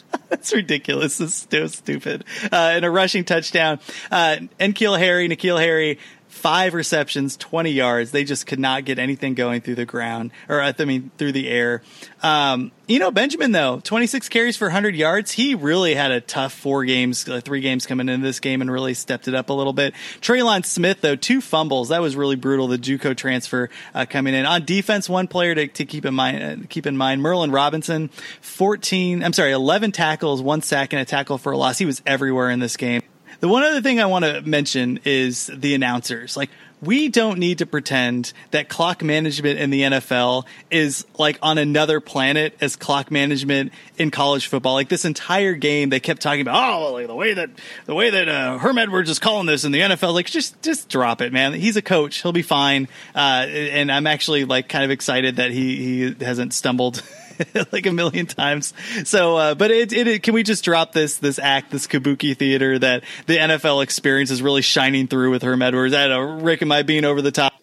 [0.30, 1.22] That's ridiculous.
[1.22, 2.26] It's so stupid.
[2.52, 3.80] Uh, and a rushing touchdown.
[4.12, 5.98] Uh, N'Keal Harry, N'Keal Harry,
[6.44, 8.12] five receptions, 20 yards.
[8.12, 11.48] They just could not get anything going through the ground, or I mean, through the
[11.48, 11.82] air.
[12.22, 15.32] Um, Eno Benjamin, though, 26 carries for 100 yards.
[15.32, 18.70] He really had a tough four games, uh, three games coming into this game and
[18.70, 19.94] really stepped it up a little bit.
[20.20, 21.88] Trelon Smith, though, two fumbles.
[21.90, 22.68] That was really brutal.
[22.68, 24.46] The Juco transfer uh, coming in.
[24.46, 28.10] On defense, one player to, to keep in mind, uh, keep in mind, Merlin Robertson,
[28.42, 31.78] 14, I'm sorry, 11 tackles, one sack, and a tackle for a loss.
[31.78, 33.02] He was everywhere in this game.
[33.44, 36.38] The one other thing I want to mention is the announcers.
[36.38, 36.50] Like,
[36.82, 42.00] we don't need to pretend that clock management in the NFL is like on another
[42.00, 44.76] planet as clock management in college football.
[44.76, 47.50] Like this entire game, they kept talking about, oh, like the way that
[47.86, 50.14] the way that uh, Herm Edwards is calling this in the NFL.
[50.14, 51.52] Like, just just drop it, man.
[51.52, 52.88] He's a coach; he'll be fine.
[53.14, 55.76] Uh, and I'm actually like kind of excited that he
[56.16, 57.04] he hasn't stumbled.
[57.72, 58.74] like a million times.
[59.06, 62.38] So, uh, but it, it, it, can we just drop this this act, this kabuki
[62.38, 65.94] theater that the NFL experience is really shining through with Herm Edwards?
[65.94, 67.54] I don't know, Rick, am I being over the top?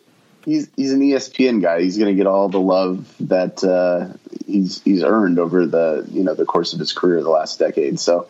[0.45, 1.83] He's he's an ESPN guy.
[1.83, 6.25] He's going to get all the love that uh, he's he's earned over the you
[6.25, 8.01] know the course of his career the last decade.
[8.01, 8.27] So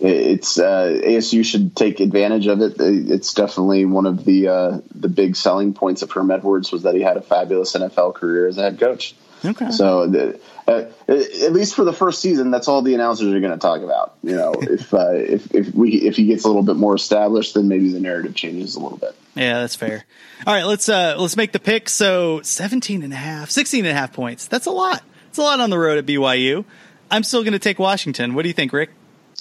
[0.00, 2.76] it's uh, ASU should take advantage of it.
[2.78, 6.94] It's definitely one of the uh, the big selling points of Herm Edwards was that
[6.94, 9.14] he had a fabulous NFL career as a head coach.
[9.44, 9.70] Okay.
[9.70, 13.52] So the, uh, at least for the first season, that's all the announcers are going
[13.52, 14.14] to talk about.
[14.22, 17.54] You know, if uh, if if we if he gets a little bit more established,
[17.54, 19.16] then maybe the narrative changes a little bit.
[19.34, 20.04] Yeah, that's fair.
[20.46, 21.88] All right, let's uh let's make the pick.
[21.88, 24.46] So 17 and a half, 16 and a half points.
[24.46, 25.02] That's a lot.
[25.28, 26.64] It's a lot on the road at BYU.
[27.10, 28.34] I'm still going to take Washington.
[28.34, 28.90] What do you think, Rick?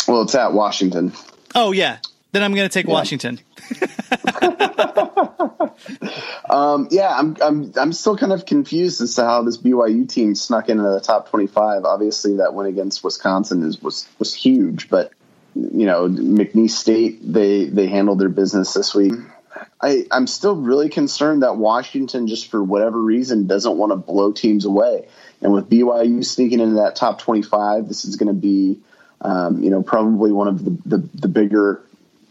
[0.07, 1.13] Well, it's at Washington.
[1.55, 1.97] Oh yeah,
[2.31, 2.93] then I'm going to take yeah.
[2.93, 3.39] Washington.
[6.49, 10.35] um, yeah, I'm I'm I'm still kind of confused as to how this BYU team
[10.35, 11.85] snuck into the top 25.
[11.85, 15.11] Obviously, that win against Wisconsin is was was huge, but
[15.55, 19.13] you know, McNeese State they they handled their business this week.
[19.81, 24.31] I, I'm still really concerned that Washington, just for whatever reason, doesn't want to blow
[24.31, 25.07] teams away.
[25.41, 28.79] And with BYU sneaking into that top 25, this is going to be,
[29.21, 31.81] um, you know, probably one of the, the, the bigger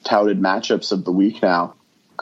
[0.04, 1.74] touted matchups of the week now.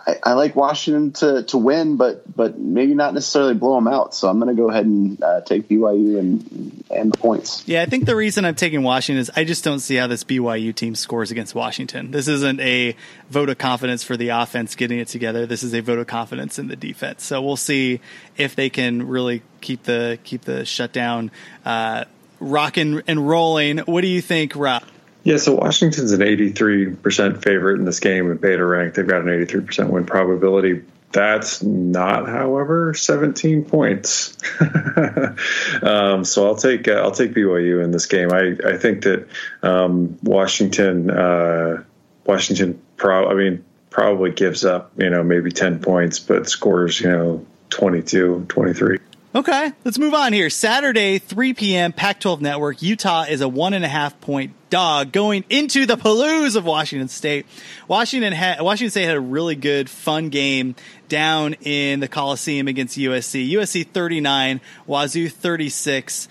[0.06, 4.14] I, I, like Washington to, to win, but but maybe not necessarily blow them out.
[4.14, 7.66] So I'm going to go ahead and uh, take BYU and and the points.
[7.66, 10.22] Yeah, I think the reason I'm taking Washington is I just don't see how this
[10.22, 12.10] BYU team scores against Washington.
[12.10, 12.94] This isn't a
[13.30, 15.46] vote of confidence for the offense getting it together.
[15.46, 17.24] This is a vote of confidence in the defense.
[17.24, 18.00] So we'll see
[18.36, 21.30] if they can really keep the keep the shutdown
[21.64, 22.04] uh,
[22.38, 23.78] rocking and rolling.
[23.78, 24.84] What do you think, Rob?
[25.26, 28.94] Yeah, so Washington's an 83% favorite in this game with beta rank.
[28.94, 30.84] They've got an 83% win probability.
[31.10, 34.36] That's not, however, 17 points.
[35.82, 38.32] um, so I'll take uh, I'll take BYU in this game.
[38.32, 39.26] I, I think that
[39.64, 41.82] um, Washington uh,
[42.24, 47.10] Washington pro I mean probably gives up you know maybe 10 points, but scores you
[47.10, 48.98] know 22, 23.
[49.36, 50.48] Okay, let's move on here.
[50.48, 52.80] Saturday, 3 p.m., Pac 12 Network.
[52.80, 57.08] Utah is a one and a half point dog going into the Palouse of Washington
[57.08, 57.44] State.
[57.86, 60.74] Washington had, Washington State had a really good, fun game
[61.10, 63.50] down in the Coliseum against USC.
[63.50, 66.28] USC 39, Wazoo 36.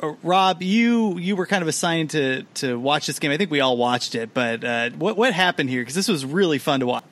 [0.00, 3.32] Uh, Rob, you you were kind of assigned to to watch this game.
[3.32, 5.82] I think we all watched it, but uh, what what happened here?
[5.82, 7.02] Because this was really fun to watch.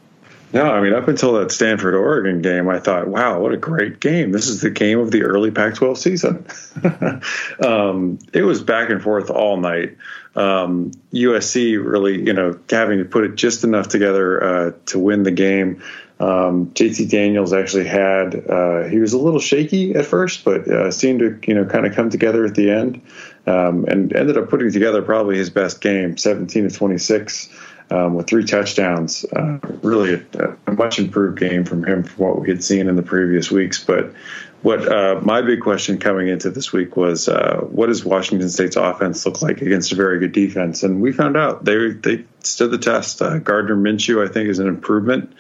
[0.53, 4.01] No, I mean, up until that Stanford Oregon game, I thought, wow, what a great
[4.01, 4.33] game.
[4.33, 6.47] This is the game of the early Pac 12 season.
[7.65, 9.97] um, it was back and forth all night.
[10.37, 15.23] Um, USC really, you know, having to put it just enough together uh, to win
[15.23, 15.83] the game.
[16.21, 20.91] Um, JT Daniels actually had, uh, he was a little shaky at first, but uh,
[20.91, 23.03] seemed to, you know, kind of come together at the end
[23.47, 27.49] um, and ended up putting together probably his best game 17 to 26
[27.93, 29.25] um, with three touchdowns.
[29.25, 32.97] Uh, really a, a, much improved game from him from what we had seen in
[32.97, 33.85] the previous weeks.
[33.85, 34.15] But
[34.63, 38.77] what uh, my big question coming into this week was, uh, what does Washington State's
[38.77, 40.85] offense look like against a very good defense?
[40.85, 43.21] And we found out they they stood the test.
[43.21, 45.33] Uh, Gardner Minshew, I think, is an improvement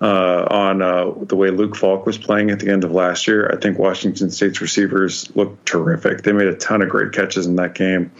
[0.00, 3.50] uh, on uh, the way Luke Falk was playing at the end of last year.
[3.52, 6.22] I think Washington State's receivers looked terrific.
[6.22, 8.10] They made a ton of great catches in that game.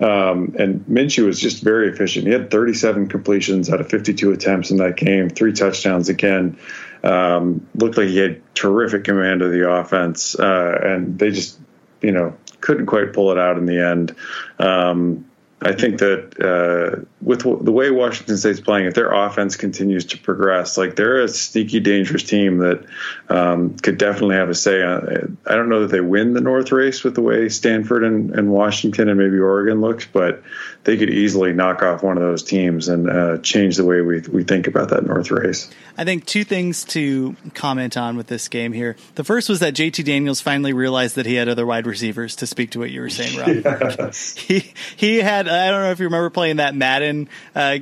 [0.00, 2.26] Um, and Minshew was just very efficient.
[2.26, 6.58] He had 37 completions out of 52 attempts in that game, three touchdowns again.
[7.02, 11.58] Um, looked like he had terrific command of the offense, uh, and they just,
[12.00, 14.14] you know, couldn't quite pull it out in the end.
[14.58, 15.28] Um,
[15.60, 20.04] I think that uh, with w- the way Washington State's playing, if their offense continues
[20.06, 22.84] to progress, like they're a sneaky, dangerous team that
[23.28, 24.82] um, could definitely have a say.
[24.82, 28.30] On, I don't know that they win the North race with the way Stanford and,
[28.36, 30.44] and Washington and maybe Oregon looks, but
[30.84, 34.20] they could easily knock off one of those teams and uh, change the way we
[34.20, 35.68] we think about that North race.
[35.96, 38.96] I think two things to comment on with this game here.
[39.16, 42.46] The first was that JT Daniels finally realized that he had other wide receivers to
[42.46, 43.48] speak to what you were saying, Rob.
[43.98, 44.36] Yes.
[44.36, 47.28] He he had I don't know if you remember playing that Madden.
[47.54, 47.78] Uh,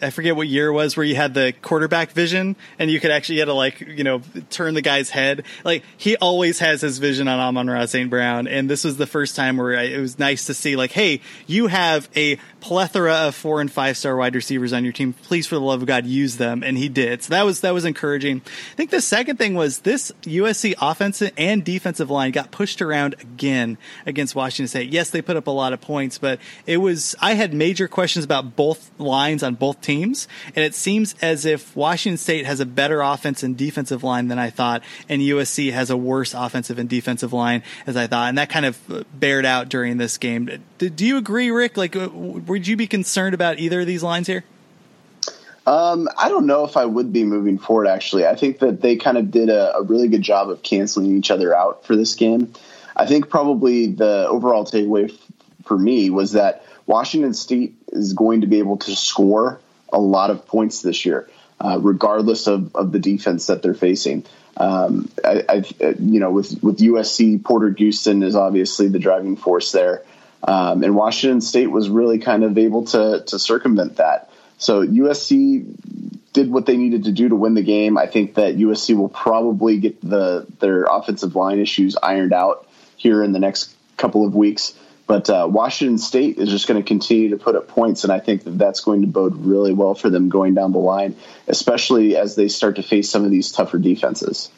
[0.00, 3.10] I forget what year it was where you had the quarterback vision and you could
[3.10, 5.44] actually you had to like you know turn the guy's head.
[5.64, 8.10] Like he always has his vision on Amon-Ra St.
[8.10, 10.92] Brown, and this was the first time where I, it was nice to see like,
[10.92, 15.12] hey, you have a plethora of four and five star wide receivers on your team.
[15.12, 17.22] Please, for the love of God, use them, and he did.
[17.22, 18.42] So that was that was encouraging.
[18.72, 23.14] I think the second thing was this USC offensive and defensive line got pushed around
[23.20, 24.90] again against Washington State.
[24.90, 26.78] Yes, they put up a lot of points, but it
[27.20, 31.74] I had major questions about both lines on both teams, and it seems as if
[31.76, 35.90] Washington State has a better offense and defensive line than I thought, and USC has
[35.90, 39.68] a worse offensive and defensive line as I thought, and that kind of bared out
[39.68, 40.62] during this game.
[40.78, 41.76] Do, do you agree, Rick?
[41.76, 44.44] Like, uh, would you be concerned about either of these lines here?
[45.68, 47.88] Um, I don't know if I would be moving forward.
[47.88, 51.14] Actually, I think that they kind of did a, a, really good job of canceling
[51.18, 52.54] each other out for this game.
[52.96, 55.14] I think probably the overall takeaway
[55.68, 59.60] for me was that Washington State is going to be able to score
[59.92, 61.28] a lot of points this year,
[61.60, 64.24] uh, regardless of, of the defense that they're facing.
[64.56, 65.54] Um, I, I,
[66.00, 70.02] you know, with with USC, Porter Gustin is obviously the driving force there.
[70.42, 74.30] Um, and Washington State was really kind of able to to circumvent that.
[74.58, 75.64] So USC
[76.32, 77.96] did what they needed to do to win the game.
[77.96, 83.22] I think that USC will probably get the their offensive line issues ironed out here
[83.22, 84.74] in the next couple of weeks.
[85.08, 88.20] But uh, Washington State is just going to continue to put up points, and I
[88.20, 91.16] think that that's going to bode really well for them going down the line,
[91.48, 94.50] especially as they start to face some of these tougher defenses.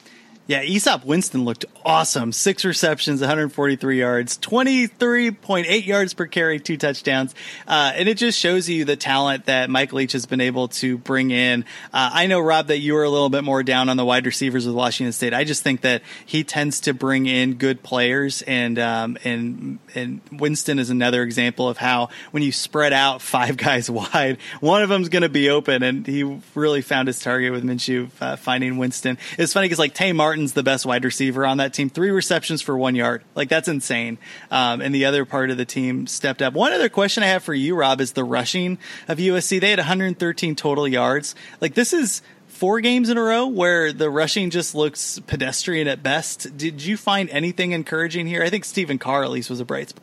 [0.51, 2.32] Yeah, Easop Winston looked awesome.
[2.32, 7.36] Six receptions, 143 yards, 23.8 yards per carry, two touchdowns.
[7.68, 10.98] Uh, and it just shows you the talent that Mike Leach has been able to
[10.98, 11.64] bring in.
[11.92, 14.26] Uh, I know, Rob, that you were a little bit more down on the wide
[14.26, 15.32] receivers with Washington State.
[15.32, 20.20] I just think that he tends to bring in good players, and um, and and
[20.32, 24.88] Winston is another example of how when you spread out five guys wide, one of
[24.88, 28.78] them's going to be open, and he really found his target with Minshew uh, finding
[28.78, 29.16] Winston.
[29.38, 31.91] It's funny because like Tay Martin Martin's the best wide receiver on that team.
[31.91, 33.22] Three receptions for one yard.
[33.34, 34.16] Like that's insane.
[34.51, 36.55] Um, and the other part of the team stepped up.
[36.55, 39.61] One other question I have for you, Rob, is the rushing of USC.
[39.61, 41.34] They had 113 total yards.
[41.61, 46.03] Like this is four games in a row where the rushing just looks pedestrian at
[46.03, 46.57] best.
[46.57, 48.43] Did you find anything encouraging here?
[48.43, 50.03] I think Stephen Carr at least was a bright spot.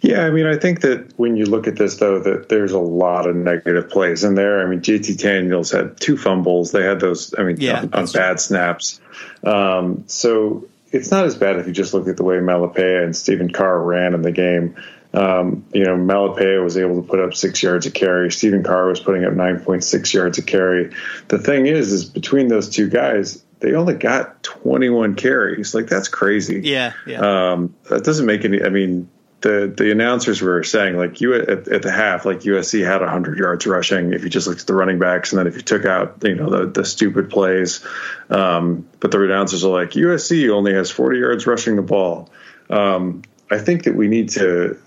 [0.00, 2.78] Yeah, I mean, I think that when you look at this, though, that there's a
[2.78, 4.64] lot of negative plays in there.
[4.64, 6.72] I mean, JT Daniels had two fumbles.
[6.72, 9.00] They had those, I mean, yeah, on, on bad snaps.
[9.44, 13.14] Um, so it's not as bad if you just look at the way Malepeai and
[13.14, 14.76] Stephen Carr ran in the game.
[15.14, 18.30] Um, you know, Malepeai was able to put up six yards a carry.
[18.30, 20.92] Stephen Carr was putting up 9.6 yards a carry.
[21.28, 25.74] The thing is, is between those two guys, they only got 21 carries.
[25.74, 26.60] Like that's crazy.
[26.62, 26.92] Yeah.
[27.06, 27.52] yeah.
[27.52, 29.08] Um, that doesn't make any, I mean,
[29.40, 33.38] the the announcers were saying like you at, at, the half like USC had 100
[33.38, 35.32] yards rushing if you just looked at the running backs.
[35.32, 37.84] And then if you took out you know the the stupid plays
[38.30, 42.30] um, but the announcers are like USC only has 40 yards rushing the ball.
[42.68, 44.78] Um, I think that we need to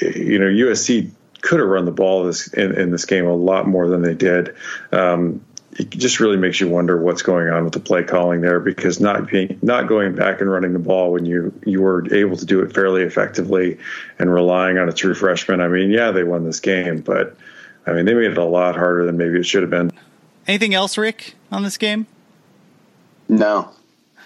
[0.00, 1.10] you know USC
[1.42, 4.14] could have run the ball this in, in this game a lot more than they
[4.14, 4.54] did.
[4.90, 5.44] Um,
[5.78, 9.00] it just really makes you wonder what's going on with the play calling there because
[9.00, 12.44] not being not going back and running the ball when you you were able to
[12.44, 13.78] do it fairly effectively
[14.18, 15.60] and relying on a true freshman.
[15.60, 17.36] I mean, yeah, they won this game, but
[17.86, 19.92] I mean, they made it a lot harder than maybe it should have been.
[20.48, 22.06] Anything else, Rick, on this game?
[23.28, 23.70] No.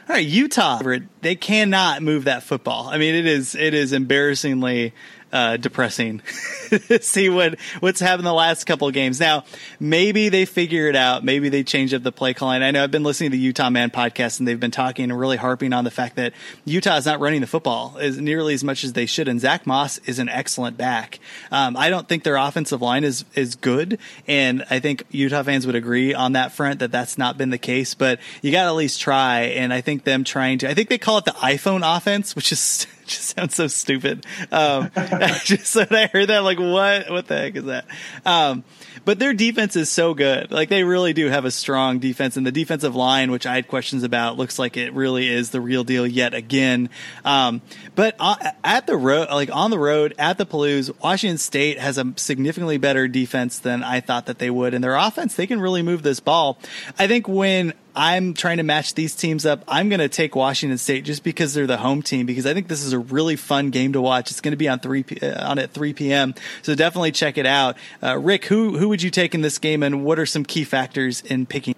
[0.09, 0.81] All right, Utah.
[1.21, 2.89] They cannot move that football.
[2.89, 4.95] I mean, it is it is embarrassingly
[5.33, 6.21] uh, depressing.
[7.01, 9.19] See what what's happened the last couple of games.
[9.19, 9.45] Now,
[9.81, 11.25] maybe they figure it out.
[11.25, 12.63] Maybe they change up the play calling.
[12.63, 15.19] I know I've been listening to the Utah Man podcast, and they've been talking and
[15.19, 16.33] really harping on the fact that
[16.65, 19.29] Utah is not running the football as nearly as much as they should.
[19.29, 21.19] And Zach Moss is an excellent back.
[21.51, 25.67] Um, I don't think their offensive line is is good, and I think Utah fans
[25.67, 27.95] would agree on that front that that's not been the case.
[27.95, 29.41] But you got to at least try.
[29.41, 30.71] And I think them trying to.
[30.71, 34.27] I think they call it the iPhone offense, which is just sounds so stupid.
[34.51, 34.91] Um,
[35.45, 37.11] just when I heard that, like, what?
[37.11, 37.87] What the heck is that?
[38.25, 38.65] Um,
[39.05, 40.51] but their defense is so good.
[40.51, 43.69] Like they really do have a strong defense, and the defensive line, which I had
[43.69, 46.91] questions about, looks like it really is the real deal yet again.
[47.25, 47.63] Um,
[47.95, 48.17] but
[48.65, 52.79] at the road, like on the road at the Palouse, Washington State has a significantly
[52.79, 56.03] better defense than I thought that they would, and their offense they can really move
[56.03, 56.59] this ball.
[56.99, 59.65] I think when I'm trying to match these teams up.
[59.69, 62.69] I'm going to take Washington State just because they're the home team because I think
[62.69, 64.31] this is a really fun game to watch.
[64.31, 66.35] It's going to be on three uh, on at 3 p.m.
[66.63, 67.77] So definitely check it out.
[68.03, 70.65] Uh, Rick, who who would you take in this game, and what are some key
[70.65, 71.75] factors in picking?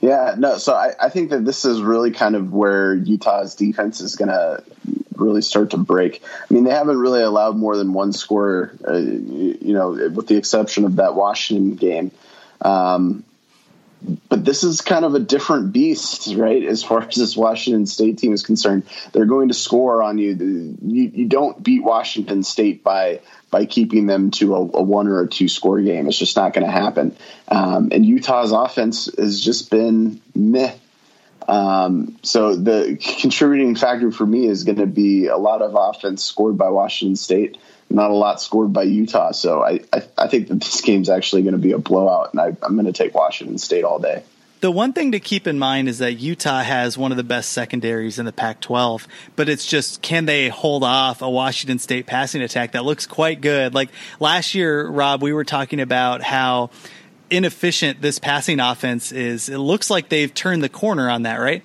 [0.00, 0.58] Yeah, no.
[0.58, 4.28] So I, I think that this is really kind of where Utah's defense is going
[4.28, 4.62] to
[5.14, 6.22] really start to break.
[6.50, 10.36] I mean, they haven't really allowed more than one score, uh, you know, with the
[10.36, 12.10] exception of that Washington game.
[12.62, 13.24] Um,
[14.28, 16.64] but this is kind of a different beast, right?
[16.64, 20.76] As far as this Washington State team is concerned, they're going to score on you.
[20.82, 23.20] You, you don't beat Washington State by
[23.50, 26.06] by keeping them to a, a one or a two score game.
[26.06, 27.16] It's just not going to happen.
[27.48, 30.72] Um, and Utah's offense has just been meh.
[31.50, 36.24] Um, so the contributing factor for me is going to be a lot of offense
[36.24, 37.58] scored by Washington State
[37.90, 39.32] not a lot scored by Utah.
[39.32, 42.40] So I, I, I think that this game's actually going to be a blowout, and
[42.40, 44.22] I, I'm going to take Washington State all day.
[44.60, 47.50] The one thing to keep in mind is that Utah has one of the best
[47.50, 52.06] secondaries in the Pac 12, but it's just can they hold off a Washington State
[52.06, 53.72] passing attack that looks quite good?
[53.72, 53.88] Like
[54.20, 56.68] last year, Rob, we were talking about how
[57.30, 59.48] inefficient this passing offense is.
[59.48, 61.62] It looks like they've turned the corner on that, right?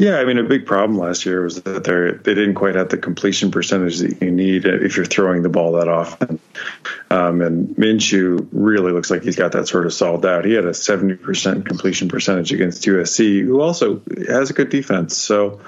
[0.00, 2.88] Yeah, I mean, a big problem last year was that they they didn't quite have
[2.88, 6.40] the completion percentage that you need if you're throwing the ball that often.
[7.10, 10.46] Um, and Minshew really looks like he's got that sort of solved out.
[10.46, 15.18] He had a 70% completion percentage against USC, who also has a good defense.
[15.18, 15.60] So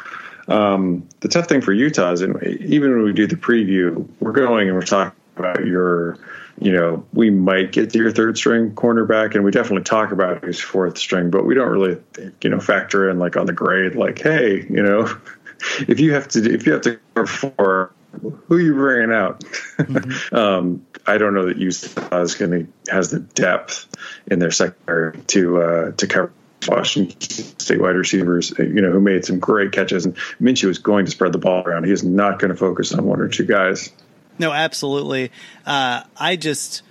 [0.48, 4.68] um, the tough thing for Utah is, even when we do the preview, we're going
[4.68, 6.16] and we're talking about your
[6.62, 10.44] you know, we might get to your third string cornerback, and we definitely talk about
[10.44, 12.00] his fourth string, but we don't really,
[12.40, 15.12] you know, factor in like on the grade, like, hey, you know,
[15.88, 19.40] if you have to, if you have to for who are you bringing out?
[19.40, 20.34] Mm-hmm.
[20.36, 23.88] um, I don't know that Utah is going to has the depth
[24.26, 26.32] in their secondary to uh, to cover
[26.68, 27.20] Washington
[27.58, 30.04] State wide receivers, you know, who made some great catches.
[30.04, 31.84] And Minshew is going to spread the ball around.
[31.84, 33.90] He is not going to focus on one or two guys.
[34.38, 35.30] No, absolutely.
[35.66, 36.82] Uh, I just,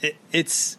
[0.00, 0.76] it, it's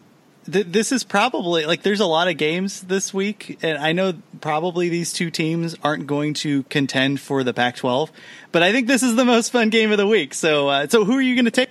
[0.50, 4.14] th- this is probably like there's a lot of games this week, and I know
[4.40, 8.10] probably these two teams aren't going to contend for the Pac-12,
[8.52, 10.34] but I think this is the most fun game of the week.
[10.34, 11.70] So, uh, so who are you going to take?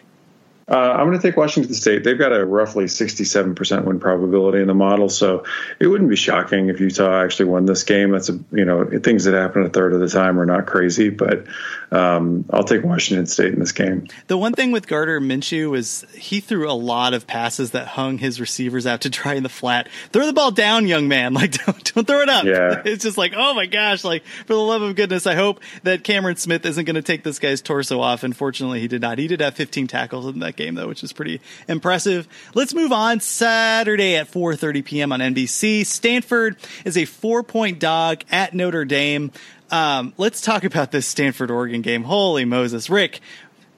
[0.69, 2.03] Uh, I'm going to take Washington State.
[2.03, 5.45] They've got a roughly 67% win probability in the model, so
[5.79, 8.11] it wouldn't be shocking if Utah actually won this game.
[8.11, 11.09] That's a you know things that happen a third of the time are not crazy,
[11.09, 11.45] but
[11.89, 14.07] um, I'll take Washington State in this game.
[14.27, 18.17] The one thing with Gardner Minshew is he threw a lot of passes that hung
[18.17, 19.87] his receivers out to dry in the flat.
[20.11, 21.27] Throw the ball down, young man.
[21.37, 22.45] Like don't, don't throw it up.
[22.45, 22.81] Yeah.
[22.83, 24.03] It's just like oh my gosh.
[24.03, 27.23] Like for the love of goodness, I hope that Cameron Smith isn't going to take
[27.23, 28.23] this guy's torso off.
[28.23, 29.19] Unfortunately, he did not.
[29.19, 32.27] He did have 15 tackles in that game though, which is pretty impressive.
[32.53, 33.19] Let's move on.
[33.19, 35.11] Saturday at 4:30 p.m.
[35.11, 35.85] on NBC.
[35.85, 39.31] Stanford is a four-point dog at Notre Dame.
[39.71, 42.03] Um, let's talk about this Stanford Oregon game.
[42.03, 43.21] Holy Moses, Rick!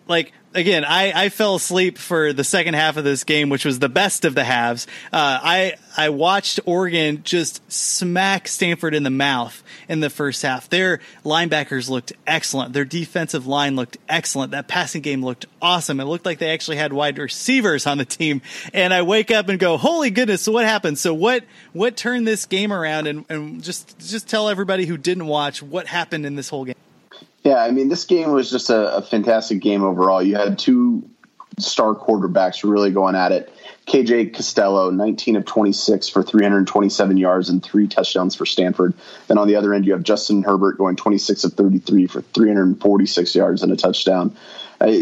[0.07, 3.79] Like again, I, I fell asleep for the second half of this game, which was
[3.79, 4.87] the best of the halves.
[5.13, 10.69] Uh, I I watched Oregon just smack Stanford in the mouth in the first half.
[10.69, 12.73] Their linebackers looked excellent.
[12.73, 14.51] Their defensive line looked excellent.
[14.51, 15.99] That passing game looked awesome.
[15.99, 18.41] It looked like they actually had wide receivers on the team.
[18.73, 20.41] And I wake up and go, "Holy goodness!
[20.41, 20.97] So what happened?
[20.97, 21.43] So what
[21.73, 25.87] what turned this game around?" And, and just just tell everybody who didn't watch what
[25.87, 26.75] happened in this whole game.
[27.43, 30.21] Yeah, I mean, this game was just a, a fantastic game overall.
[30.21, 31.09] You had two
[31.57, 33.53] star quarterbacks really going at it.
[33.87, 38.93] KJ Costello, 19 of 26 for 327 yards and three touchdowns for Stanford.
[39.27, 43.35] Then on the other end, you have Justin Herbert going 26 of 33 for 346
[43.35, 44.37] yards and a touchdown.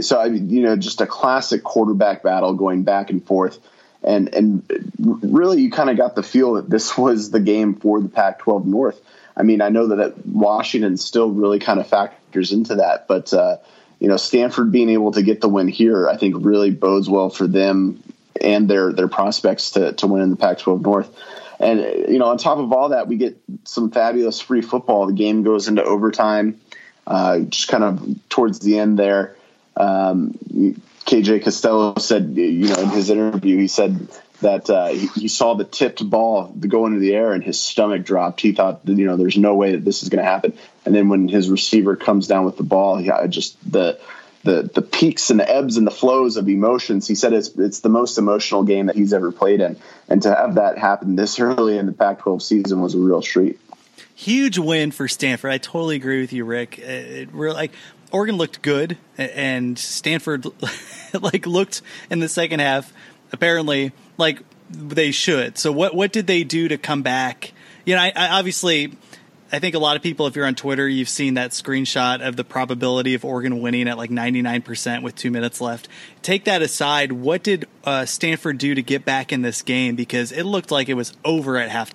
[0.01, 3.59] So, I you know, just a classic quarterback battle going back and forth.
[4.03, 7.99] And, and really, you kind of got the feel that this was the game for
[7.99, 9.01] the Pac 12 North.
[9.37, 13.57] I mean, I know that Washington still really kind of factors into that, but uh,
[13.99, 17.29] you know, Stanford being able to get the win here, I think, really bodes well
[17.29, 18.03] for them
[18.41, 21.15] and their their prospects to to win in the Pac-12 North.
[21.59, 21.79] And
[22.09, 25.05] you know, on top of all that, we get some fabulous free football.
[25.07, 26.59] The game goes into overtime,
[27.05, 29.35] uh, just kind of towards the end there.
[29.75, 30.33] Um,
[31.05, 34.07] KJ Costello said, you know, in his interview, he said
[34.41, 38.03] that uh, he, he, saw the tipped ball go into the air and his stomach
[38.03, 38.41] dropped.
[38.41, 40.53] He thought, you know, there's no way that this is going to happen.
[40.85, 43.99] And then when his receiver comes down with the ball, he just the
[44.43, 47.07] the the peaks and the ebbs and the flows of emotions.
[47.07, 49.77] He said it's it's the most emotional game that he's ever played in,
[50.07, 53.59] and to have that happen this early in the Pac-12 season was a real treat.
[54.15, 55.51] Huge win for Stanford.
[55.51, 56.79] I totally agree with you, Rick.
[56.79, 57.71] It really like
[58.11, 60.45] Oregon looked good, and Stanford
[61.21, 62.91] like looked in the second half.
[63.31, 65.57] Apparently, like they should.
[65.57, 67.53] So what what did they do to come back?
[67.85, 68.93] You know, I, I obviously.
[69.49, 72.35] I think a lot of people, if you're on Twitter, you've seen that screenshot of
[72.35, 75.87] the probability of Oregon winning at like 99% with two minutes left.
[76.21, 77.13] Take that aside.
[77.13, 79.95] What did uh, Stanford do to get back in this game?
[79.95, 81.93] Because it looked like it was over at half.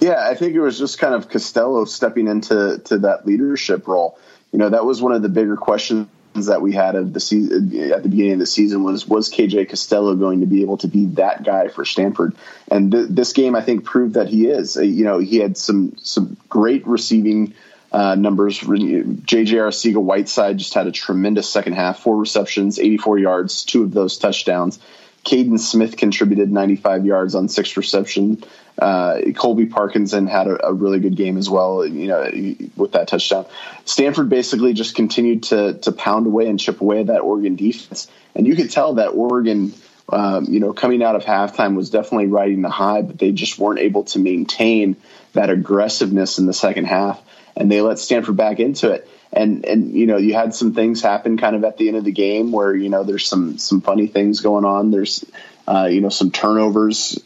[0.00, 4.16] Yeah, I think it was just kind of Costello stepping into to that leadership role.
[4.52, 7.92] You know, that was one of the bigger questions that we had of the season
[7.92, 10.88] at the beginning of the season was was KJ Costello going to be able to
[10.88, 12.34] be that guy for Stanford?
[12.70, 14.76] And th- this game, I think, proved that he is.
[14.76, 17.54] Uh, you know, he had some some great receiving
[17.92, 18.58] uh, numbers.
[18.60, 23.92] JJ Arcega Whiteside just had a tremendous second half, four receptions, 84 yards, two of
[23.92, 24.80] those touchdowns.
[25.24, 28.42] Kaden Smith contributed 95 yards on six reception.
[28.78, 32.28] Uh, Colby Parkinson had a, a, really good game as well, you know,
[32.76, 33.46] with that touchdown.
[33.84, 38.10] Stanford basically just continued to to pound away and chip away at that Oregon defense,
[38.34, 39.72] and you could tell that Oregon,
[40.08, 43.60] um, you know, coming out of halftime was definitely riding the high, but they just
[43.60, 44.96] weren't able to maintain
[45.34, 47.22] that aggressiveness in the second half,
[47.56, 49.08] and they let Stanford back into it.
[49.32, 52.04] And and you know, you had some things happen kind of at the end of
[52.04, 54.90] the game where you know there's some some funny things going on.
[54.90, 55.24] There's
[55.68, 57.20] uh, you know some turnovers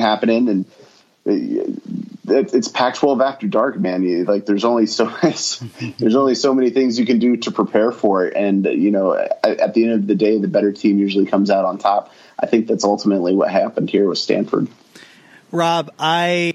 [0.00, 0.64] happening, and
[1.26, 1.72] uh,
[2.32, 4.24] it's Pac-12 after dark, man.
[4.24, 5.06] Like there's only so
[5.98, 9.14] there's only so many things you can do to prepare for it, and you know,
[9.14, 12.12] at the end of the day, the better team usually comes out on top.
[12.38, 14.68] I think that's ultimately what happened here with Stanford.
[15.52, 16.54] Rob, I,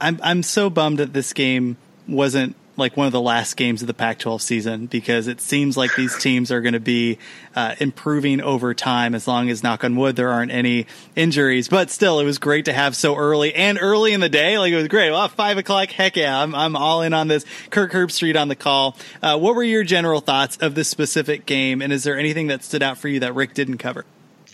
[0.00, 1.76] I'm I'm so bummed that this game
[2.06, 5.94] wasn't like one of the last games of the Pac-12 season because it seems like
[5.96, 7.18] these teams are going to be
[7.56, 11.68] uh, improving over time as long as knock on wood there aren't any injuries.
[11.68, 14.58] But still, it was great to have so early and early in the day.
[14.58, 15.10] Like it was great.
[15.10, 15.90] Well, five o'clock.
[15.90, 17.44] Heck yeah, I'm I'm all in on this.
[17.70, 18.96] Kirk Herbstreit on the call.
[19.22, 22.62] Uh, what were your general thoughts of this specific game, and is there anything that
[22.62, 24.04] stood out for you that Rick didn't cover?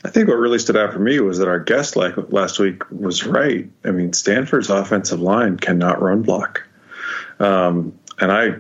[0.05, 2.83] I think what really stood out for me was that our guest like last week
[2.91, 3.69] was right.
[3.85, 6.63] I mean, Stanford's offensive line cannot run block.
[7.41, 8.57] Um, and I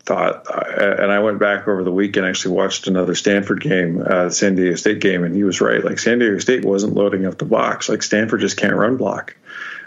[0.00, 4.02] thought, uh, and I went back over the week and actually watched another Stanford game,
[4.06, 5.84] uh, San Diego State game, and he was right.
[5.84, 7.88] Like San Diego State wasn't loading up the box.
[7.88, 9.36] Like Stanford just can't run block.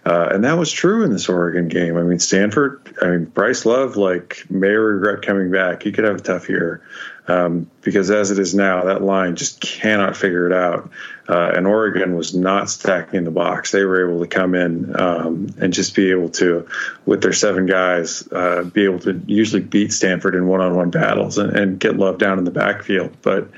[0.05, 1.97] Uh, and that was true in this Oregon game.
[1.97, 5.83] I mean, Stanford, I mean, Bryce Love, like, may regret coming back.
[5.83, 6.81] He could have a tough year
[7.29, 10.89] um, because as it is now, that line just cannot figure it out.
[11.27, 13.71] Uh, and Oregon was not stacking the box.
[13.71, 16.67] They were able to come in um, and just be able to,
[17.05, 21.55] with their seven guys, uh, be able to usually beat Stanford in one-on-one battles and,
[21.55, 23.15] and get Love down in the backfield.
[23.21, 23.51] But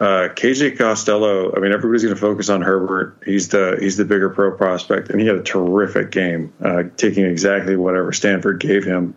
[0.00, 3.20] uh, KJ Costello, I mean, everybody's going to focus on Herbert.
[3.26, 7.24] He's the he's the bigger pro prospect, and he had a terrific game, uh, taking
[7.24, 9.16] exactly whatever Stanford gave him.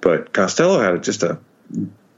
[0.00, 1.40] But Costello had just a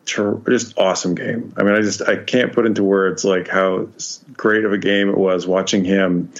[0.06, 1.52] just awesome game.
[1.56, 3.88] I mean, I just I can't put into words like how
[4.34, 6.32] great of a game it was watching him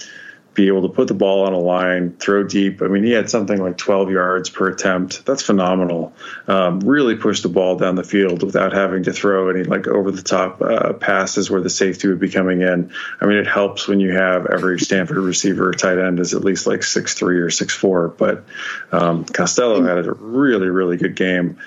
[0.57, 2.81] be able to put the ball on a line, throw deep.
[2.81, 5.23] I mean, he had something like 12 yards per attempt.
[5.23, 6.13] That's phenomenal.
[6.47, 10.09] Um, really pushed the ball down the field without having to throw any like over
[10.09, 12.91] the top uh, passes where the safety would be coming in.
[13.21, 16.65] I mean, it helps when you have every Stanford receiver tight end is at least
[16.65, 18.07] like six three or six four.
[18.07, 18.43] But
[18.91, 21.59] um, Costello had a really really good game.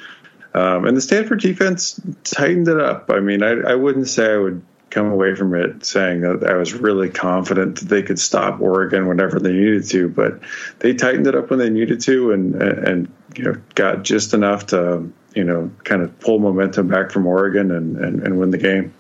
[0.52, 3.10] Um, and the Stanford defense tightened it up.
[3.10, 6.54] I mean, I, I, wouldn't say I would come away from it saying that I
[6.54, 10.40] was really confident that they could stop Oregon whenever they needed to, but
[10.80, 14.66] they tightened it up when they needed to, and and you know got just enough
[14.68, 18.58] to you know kind of pull momentum back from Oregon and and, and win the
[18.58, 18.92] game.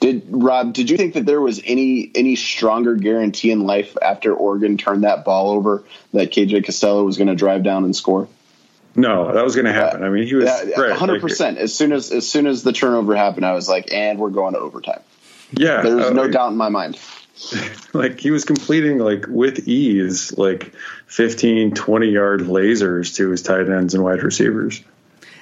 [0.00, 0.72] Did Rob?
[0.72, 5.04] Did you think that there was any any stronger guarantee in life after Oregon turned
[5.04, 8.28] that ball over that KJ Costello was going to drive down and score?
[8.94, 10.04] No, that was going to happen.
[10.04, 10.48] I mean, he was
[10.94, 11.58] hundred percent.
[11.58, 14.54] As soon as as soon as the turnover happened, I was like, "And we're going
[14.54, 15.00] to overtime."
[15.52, 16.98] Yeah, there's uh, no like, doubt in my mind.
[17.92, 20.72] Like he was completing like with ease, like
[21.06, 24.82] 15, 20 yard lasers to his tight ends and wide receivers.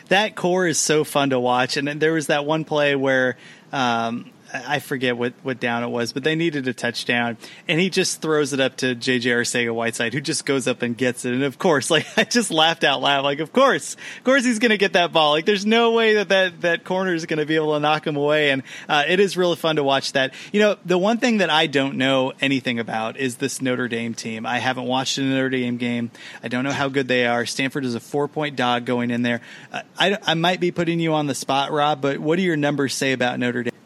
[0.09, 3.37] That core is so fun to watch, and there was that one play where.
[3.73, 7.37] Um, I forget what, what down it was, but they needed a touchdown,
[7.69, 10.97] and he just throws it up to JJ Arcega Whiteside, who just goes up and
[10.97, 11.33] gets it.
[11.33, 14.59] And of course, like I just laughed out loud, like of course, of course he's
[14.59, 15.33] going to get that ball.
[15.33, 18.07] Like there's no way that that, that corner is going to be able to knock
[18.07, 18.51] him away.
[18.51, 20.35] And uh, it is really fun to watch that.
[20.53, 24.15] You know, the one thing that I don't know anything about is this Notre Dame
[24.15, 24.47] team.
[24.47, 26.11] I haven't watched a Notre Dame game.
[26.43, 27.47] I don't know how good they are.
[27.47, 29.41] Stanford is a four point dog going in there.
[29.73, 32.57] Uh, I, I might be putting you on the spot, Rob, but what do your
[32.57, 33.80] numbers say about Notre Dame?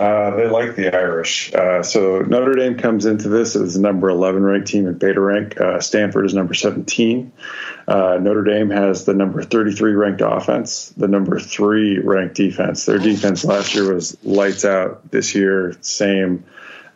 [0.00, 1.52] Uh, they like the Irish.
[1.52, 5.60] Uh, so Notre Dame comes into this as number 11 ranked team in beta rank.
[5.60, 7.30] Uh, Stanford is number 17.
[7.86, 12.86] Uh, Notre Dame has the number 33 ranked offense, the number three ranked defense.
[12.86, 15.10] Their defense last year was lights out.
[15.10, 16.44] This year, same.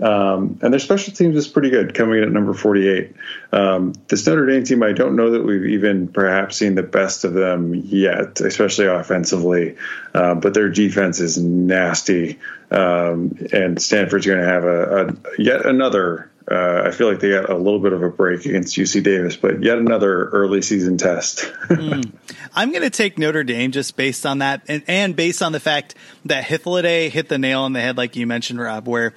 [0.04, 3.14] Um, and their special teams is pretty good, coming in at number 48.
[3.52, 7.24] Um, this Notre Dame team, I don't know that we've even perhaps seen the best
[7.24, 9.76] of them yet, especially offensively.
[10.12, 12.38] Uh, but their defense is nasty,
[12.70, 17.30] um, and Stanford's going to have a, a yet another uh, I feel like they
[17.30, 20.98] got a little bit of a break against UC Davis, but yet another early season
[20.98, 21.38] test.
[21.68, 22.12] mm.
[22.54, 25.60] I'm going to take Notre Dame just based on that, and, and based on the
[25.60, 25.94] fact
[26.26, 29.14] that Hythloday hit the nail on the head, like you mentioned, Rob, where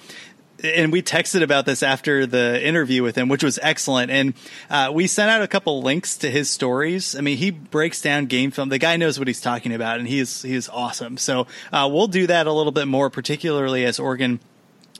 [0.63, 4.11] and we texted about this after the interview with him, which was excellent.
[4.11, 4.33] And
[4.69, 7.15] uh, we sent out a couple links to his stories.
[7.15, 8.69] I mean, he breaks down game film.
[8.69, 11.17] The guy knows what he's talking about, and he is he is awesome.
[11.17, 14.39] So uh, we'll do that a little bit more, particularly as Oregon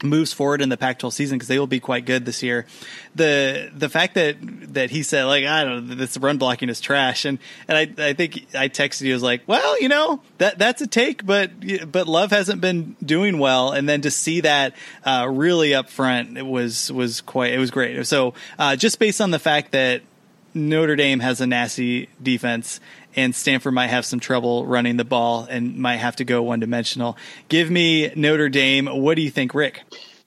[0.04, 2.66] moves forward in the Pac-12 season because they will be quite good this year.
[3.16, 4.38] The the fact that
[4.74, 8.10] that he said like I don't know this run blocking is trash and and I
[8.10, 11.52] I think I texted you was like well you know that that's a take but
[11.92, 16.38] but Love hasn't been doing well and then to see that uh, really up front
[16.38, 20.02] it was was quite it was great so uh, just based on the fact that
[20.54, 22.80] Notre Dame has a nasty defense
[23.16, 26.60] and Stanford might have some trouble running the ball and might have to go one
[26.60, 27.18] dimensional.
[27.50, 28.88] Give me Notre Dame.
[28.88, 29.82] What do you think, Rick?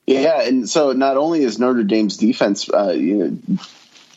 [0.07, 3.41] Yeah, and so not only is Notre Dame's defense, uh, you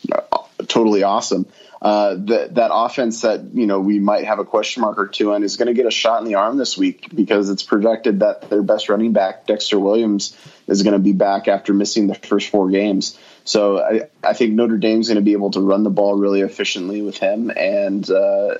[0.08, 1.46] know, totally awesome.
[1.84, 5.34] uh, that that offense that you know we might have a question mark or two
[5.34, 8.20] on is going to get a shot in the arm this week because it's projected
[8.20, 10.34] that their best running back Dexter Williams
[10.66, 13.18] is going to be back after missing the first four games.
[13.44, 16.40] So I, I think Notre Dame's going to be able to run the ball really
[16.40, 18.56] efficiently with him, and uh,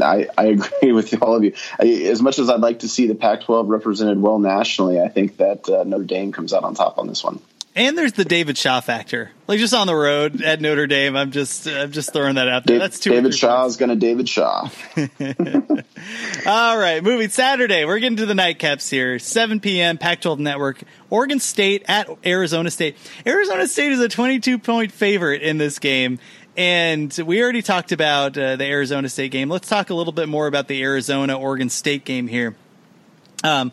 [0.00, 1.54] I, I agree with all of you.
[1.78, 5.38] I, as much as I'd like to see the Pac-12 represented well nationally, I think
[5.38, 7.40] that uh, Notre Dame comes out on top on this one.
[7.78, 11.14] And there's the David Shaw factor, like just on the road at Notre Dame.
[11.14, 12.80] I'm just, I'm just throwing that out there.
[12.80, 13.10] That's two.
[13.10, 14.68] David Shaw is going to David Shaw.
[16.46, 17.84] All right, moving Saturday.
[17.84, 19.20] We're getting to the nightcaps here.
[19.20, 19.96] 7 p.m.
[19.96, 20.82] Pac-12 Network.
[21.08, 22.96] Oregon State at Arizona State.
[23.24, 26.18] Arizona State is a 22 point favorite in this game.
[26.56, 29.48] And we already talked about uh, the Arizona State game.
[29.48, 32.56] Let's talk a little bit more about the Arizona Oregon State game here.
[33.44, 33.70] Um,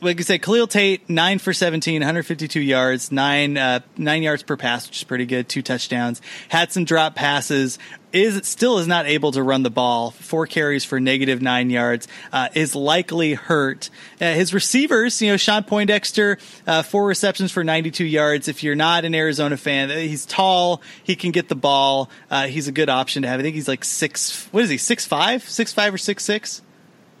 [0.00, 4.56] like I said, Khalil Tate nine for 17, 152 yards, nine uh, nine yards per
[4.56, 5.48] pass, which is pretty good.
[5.48, 6.20] Two touchdowns.
[6.48, 7.78] Had some drop passes.
[8.10, 10.12] Is still is not able to run the ball.
[10.12, 12.08] Four carries for negative nine yards.
[12.32, 13.90] Uh, is likely hurt.
[14.18, 18.48] Uh, his receivers, you know, Shawn Poindexter, uh, four receptions for 92 yards.
[18.48, 20.80] If you're not an Arizona fan, uh, he's tall.
[21.04, 22.08] He can get the ball.
[22.30, 23.40] Uh, he's a good option to have.
[23.40, 24.48] I think he's like six.
[24.52, 24.78] What is he?
[24.78, 25.42] Six five?
[25.42, 26.62] Six five or six six?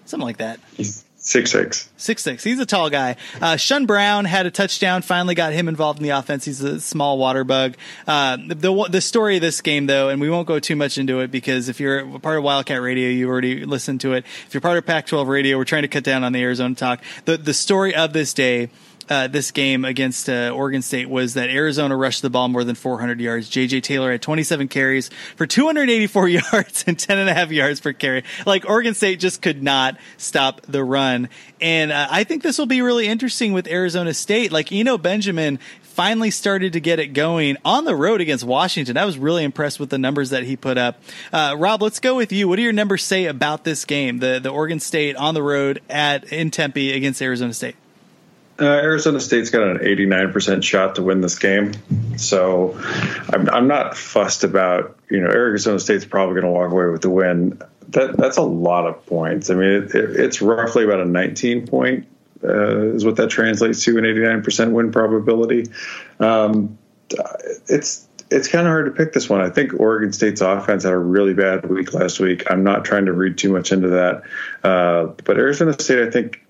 [0.06, 0.58] Something like that.
[0.74, 1.90] He's Six six.
[1.98, 2.42] Six six.
[2.42, 3.16] He's a tall guy.
[3.38, 5.02] Uh, Shun Brown had a touchdown.
[5.02, 6.46] Finally got him involved in the offense.
[6.46, 7.76] He's a small water bug.
[8.06, 11.20] Uh, the the story of this game though, and we won't go too much into
[11.20, 14.24] it because if you're part of Wildcat Radio, you already listened to it.
[14.46, 17.02] If you're part of Pac-12 Radio, we're trying to cut down on the Arizona talk.
[17.26, 18.70] The the story of this day
[19.08, 22.74] uh, this game against uh, Oregon State was that Arizona rushed the ball more than
[22.74, 23.50] 400 yards.
[23.50, 27.92] JJ Taylor had 27 carries for 284 yards and 10 and a half yards per
[27.92, 28.24] carry.
[28.46, 31.28] Like Oregon State just could not stop the run.
[31.60, 34.52] And uh, I think this will be really interesting with Arizona State.
[34.52, 35.58] Like Eno Benjamin
[35.98, 38.96] finally started to get it going on the road against Washington.
[38.96, 41.02] I was really impressed with the numbers that he put up.
[41.32, 42.46] Uh, Rob, let's go with you.
[42.46, 44.18] What do your numbers say about this game?
[44.18, 47.74] The the Oregon State on the road at in Tempe against Arizona State.
[48.60, 51.72] Uh, Arizona State's got an 89% shot to win this game.
[52.16, 52.76] So
[53.32, 57.02] I'm, I'm not fussed about, you know, Arizona State's probably going to walk away with
[57.02, 57.62] the win.
[57.90, 59.48] That That's a lot of points.
[59.50, 62.08] I mean, it, it, it's roughly about a 19 point,
[62.42, 65.66] uh, is what that translates to, an 89% win probability.
[66.18, 66.78] Um,
[67.68, 69.40] it's it's kind of hard to pick this one.
[69.40, 72.50] I think Oregon State's offense had a really bad week last week.
[72.50, 74.22] I'm not trying to read too much into that.
[74.62, 76.44] Uh, but Arizona State, I think,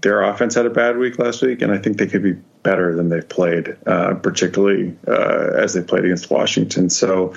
[0.00, 2.32] their offense had a bad week last week, and I think they could be
[2.62, 6.90] better than they've played, uh, particularly uh, as they played against Washington.
[6.90, 7.34] So,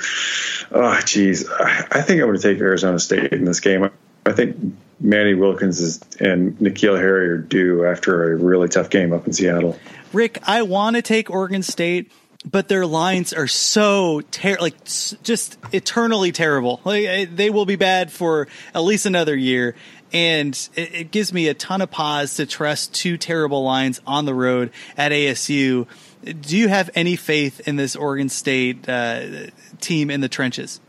[0.72, 3.90] oh, geez, I think I'm going to take Arizona State in this game.
[4.26, 4.58] I think
[5.00, 9.34] Manny Wilkins is, and N'Keal Harry are due after a really tough game up in
[9.34, 9.78] Seattle.
[10.14, 12.12] Rick, I want to take Oregon State
[12.50, 16.82] but their lines are so ter- like just eternally terrible.
[16.84, 19.76] Like they will be bad for at least another year
[20.14, 24.26] and it, it, gives me a ton of pause to trust two terrible lines on
[24.26, 25.88] the road at ASU.
[26.24, 29.48] Do you have any faith in this Oregon State uh,
[29.82, 30.80] team in the trenches?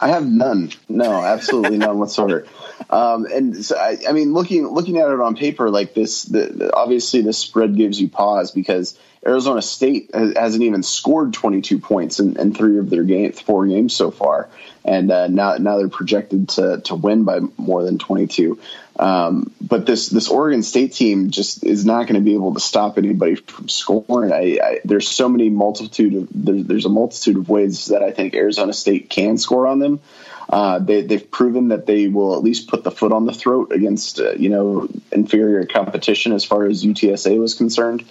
[0.00, 0.72] I have none.
[0.88, 2.46] No, absolutely none whatsoever.
[2.90, 6.46] Um, and so I, I, mean, looking looking at it on paper like this, the,
[6.46, 12.18] the, obviously this spread gives you pause because Arizona State hasn't even scored 22 points
[12.18, 14.48] in, in three of their game, four games so far,
[14.84, 18.58] and uh, now now they're projected to to win by more than 22.
[18.98, 22.60] Um, but this this Oregon State team just is not going to be able to
[22.60, 24.32] stop anybody from scoring.
[24.32, 28.34] I, I, there's so many multitude of there's, a multitude of ways that I think
[28.34, 30.00] Arizona State can score on them.
[30.48, 33.70] Uh, they, have proven that they will at least put the foot on the throat
[33.72, 38.04] against uh, you know inferior competition as far as UTSA was concerned.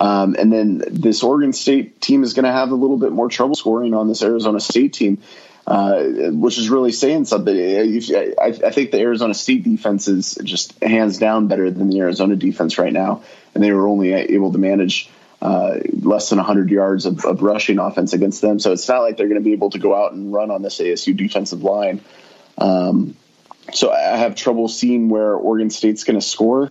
[0.00, 3.28] Um, and then this Oregon State team is going to have a little bit more
[3.28, 5.18] trouble scoring on this Arizona State team,
[5.66, 7.54] uh, which is really saying something.
[7.54, 12.34] I, I, think the Arizona State defense is just hands down better than the Arizona
[12.34, 13.22] defense right now,
[13.54, 15.10] and they were only able to manage.
[15.42, 18.58] Uh, less than 100 yards of, of, rushing offense against them.
[18.58, 20.60] So it's not like they're going to be able to go out and run on
[20.60, 22.02] this ASU defensive line.
[22.58, 23.16] Um,
[23.72, 26.70] so I have trouble seeing where Oregon State's going to score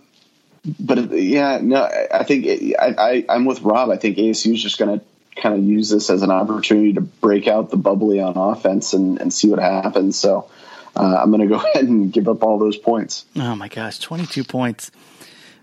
[0.64, 1.82] but yeah, no,
[2.12, 3.90] I think I, I am with Rob.
[3.90, 5.04] I think ASU is just going to
[5.40, 9.20] kind of use this as an opportunity to break out the bubbly on offense and,
[9.20, 10.18] and see what happens.
[10.18, 10.50] So
[10.94, 13.24] uh, I'm going to go ahead and give up all those points.
[13.36, 14.90] Oh my gosh, 22 points.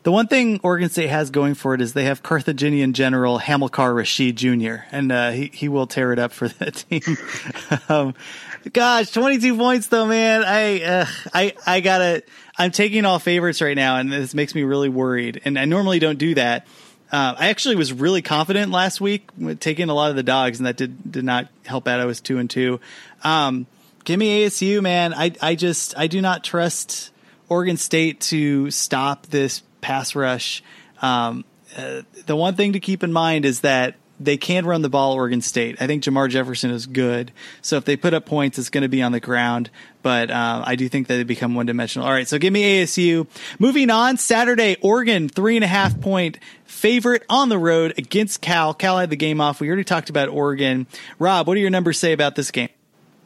[0.07, 3.93] The one thing Oregon State has going for it is they have Carthaginian General Hamilcar
[3.93, 4.85] Rashed Jr.
[4.89, 7.01] and uh, he he will tear it up for that team.
[7.89, 8.15] um,
[8.71, 10.45] gosh, 22 points though, man.
[10.45, 12.23] I uh, I I gotta.
[12.57, 15.41] I'm taking all favorites right now, and this makes me really worried.
[15.43, 16.67] And I normally don't do that.
[17.11, 19.29] Uh, I actually was really confident last week
[19.59, 21.99] taking a lot of the dogs, and that did did not help out.
[21.99, 22.79] I was two and two.
[23.25, 23.67] Um,
[24.05, 25.13] Give me ASU, man.
[25.13, 27.11] I I just I do not trust
[27.49, 30.63] Oregon State to stop this pass rush.
[31.01, 34.89] Um, uh, the one thing to keep in mind is that they can run the
[34.89, 35.77] ball Oregon State.
[35.79, 37.31] I think Jermar Jefferson is good.
[37.61, 39.69] So if they put up points, it's going to be on the ground.
[40.01, 42.07] But uh, I do think that they become one dimensional.
[42.07, 43.27] All right, so give me ASU.
[43.59, 48.73] Moving on, Saturday, Oregon, three and a half point favorite on the road against Cal.
[48.73, 49.59] Cal had the game off.
[49.59, 50.87] We already talked about Oregon.
[51.19, 52.69] Rob, what do your numbers say about this game?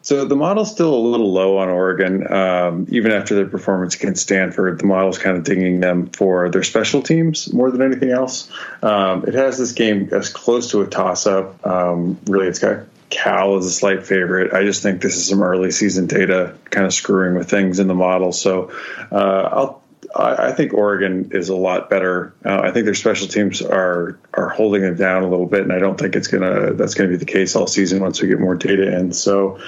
[0.04, 4.24] So the model's still a little low on Oregon, um, even after their performance against
[4.24, 4.80] Stanford.
[4.80, 8.50] The model's kind of dinging them for their special teams more than anything else.
[8.82, 11.66] Um, it has this game as close to a toss-up.
[11.66, 14.54] Um, really, it's got Cal as a slight favorite.
[14.54, 17.88] I just think this is some early season data kind of screwing with things in
[17.88, 18.32] the model.
[18.32, 18.72] So
[19.12, 19.82] uh, I'll
[20.14, 22.34] I think Oregon is a lot better.
[22.44, 25.72] Uh, I think their special teams are are holding them down a little bit, and
[25.72, 28.40] I don't think it's gonna that's gonna be the case all season once we get
[28.40, 29.14] more data in.
[29.14, 29.60] So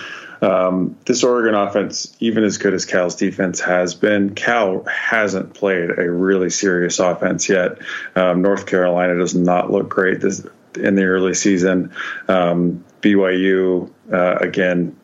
[0.43, 5.89] um, this Oregon offense, even as good as Cal's defense has been, Cal hasn't played
[5.89, 7.77] a really serious offense yet.
[8.15, 11.93] Um, North Carolina does not look great this, in the early season.
[12.27, 14.97] Um, BYU uh, again,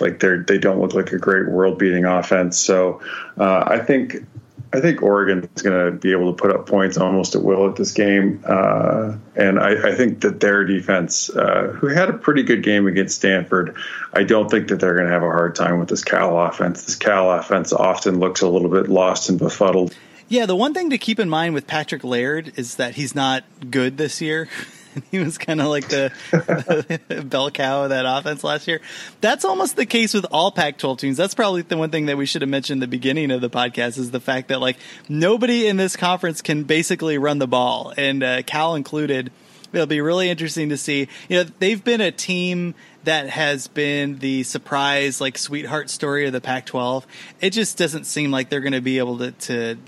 [0.00, 2.58] like they're they don't look like a great world beating offense.
[2.58, 3.02] So
[3.36, 4.24] uh, I think
[4.72, 7.68] I think Oregon is going to be able to put up points almost at will
[7.68, 12.14] at this game, uh, and I, I, think that their defense, uh, who had a
[12.14, 13.76] pretty good game against Stanford,
[14.12, 16.84] I don't think that they're going to have a hard time with this Cal offense.
[16.84, 19.94] This Cal offense often looks a little bit lost and befuddled.
[20.28, 23.44] Yeah, the one thing to keep in mind with Patrick Laird is that he's not
[23.70, 24.48] good this year.
[25.10, 28.80] he was kind of like the, the, bell cow of that offense last year.
[29.20, 31.16] That's almost the case with all Pac-12 teams.
[31.16, 33.50] That's probably the one thing that we should have mentioned at the beginning of the
[33.50, 34.76] podcast is the fact that like
[35.08, 39.30] nobody in this conference can basically run the ball, and uh, Cal included.
[39.72, 41.08] It'll be really interesting to see.
[41.28, 42.74] You know, they've been a team
[43.04, 47.04] that has been the surprise, like sweetheart story of the Pac-12.
[47.40, 49.78] It just doesn't seem like they're going to be able to, to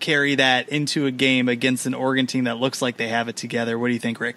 [0.00, 3.36] carry that into a game against an Oregon team that looks like they have it
[3.36, 3.78] together.
[3.78, 4.36] What do you think, Rick?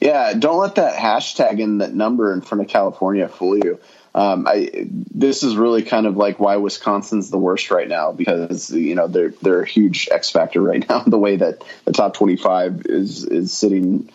[0.00, 3.78] Yeah, don't let that hashtag and that number in front of California fool you.
[4.12, 8.70] Um, I this is really kind of like why Wisconsin's the worst right now because
[8.70, 11.04] you know they're they're a huge X factor right now.
[11.10, 14.10] The way that the top twenty five is is sitting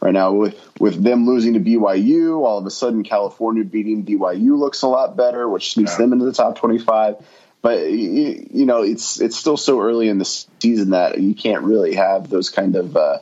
[0.00, 4.56] right now with with them losing to BYU, all of a sudden California beating BYU
[4.56, 5.98] looks a lot better, which sneaks yeah.
[5.98, 7.16] them into the top twenty five
[7.62, 11.94] but you know it's it's still so early in the season that you can't really
[11.94, 13.18] have those kind of uh,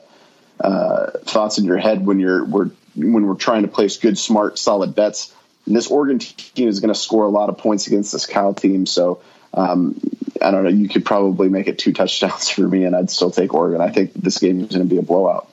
[0.60, 4.58] uh, thoughts in your head when you're we're when we're trying to place good, smart,
[4.58, 5.34] solid bets.
[5.66, 8.54] And this Oregon team is going to score a lot of points against this Cal
[8.54, 9.20] team, so
[9.54, 10.00] um,
[10.40, 10.70] I don't know.
[10.70, 13.80] You could probably make it two touchdowns for me, and I'd still take Oregon.
[13.80, 15.50] I think this game is going to be a blowout.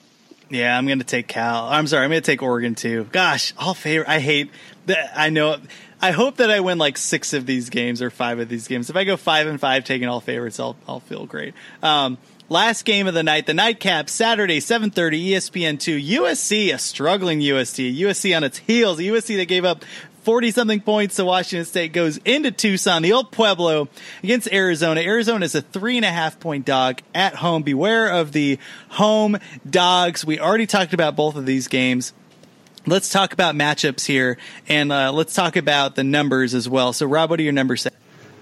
[0.50, 1.66] Yeah, I'm going to take Cal.
[1.66, 3.08] I'm sorry, I'm going to take Oregon too.
[3.12, 4.08] Gosh, all favorite.
[4.08, 4.52] I hate
[4.86, 5.12] that.
[5.16, 5.58] I know
[6.06, 8.91] I hope that I win like six of these games or five of these games.
[8.91, 11.56] If I go five and five, taking all favorites, I'll I'll feel great.
[11.82, 15.97] Um, last game of the night, the nightcap, Saturday, seven thirty, ESPN two.
[15.97, 19.84] USC, a struggling USC, USC on its heels, USC that gave up
[20.22, 23.88] 40 something points to Washington State goes into Tucson, the old Pueblo
[24.22, 25.01] against Arizona.
[25.01, 27.64] Arizona is a three and a half point dog at home.
[27.64, 29.38] Beware of the home
[29.68, 30.24] dogs.
[30.24, 32.14] We already talked about both of these games
[32.86, 36.94] let's talk about matchups here, and uh, let's talk about the numbers as well.
[36.94, 37.92] So, Rob, what are your numbers say?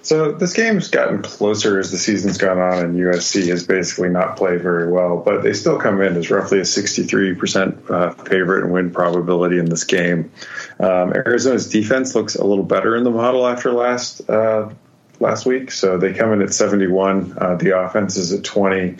[0.03, 4.35] So this game's gotten closer as the season's gone on, and USC has basically not
[4.35, 8.73] played very well, but they still come in as roughly a 63% uh, favorite and
[8.73, 10.29] win probability in this game.
[10.77, 14.71] Um, Arizona's defense looks a little better in the model after last uh,
[15.21, 17.37] last week, so they come in at 71.
[17.37, 18.97] Uh, the offense is at 20.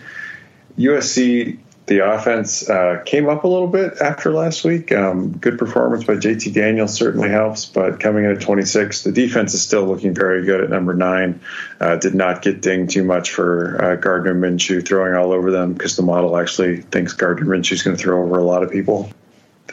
[0.78, 4.92] USC the offense uh, came up a little bit after last week.
[4.94, 9.54] Um, good performance by JT Daniels certainly helps, but coming in at 26, the defense
[9.54, 11.42] is still looking very good at number nine.
[11.82, 15.74] Uh, did not get dinged too much for uh, Gardner Minshew throwing all over them
[15.74, 18.72] because the model actually thinks Gardner Minshew is going to throw over a lot of
[18.72, 19.10] people.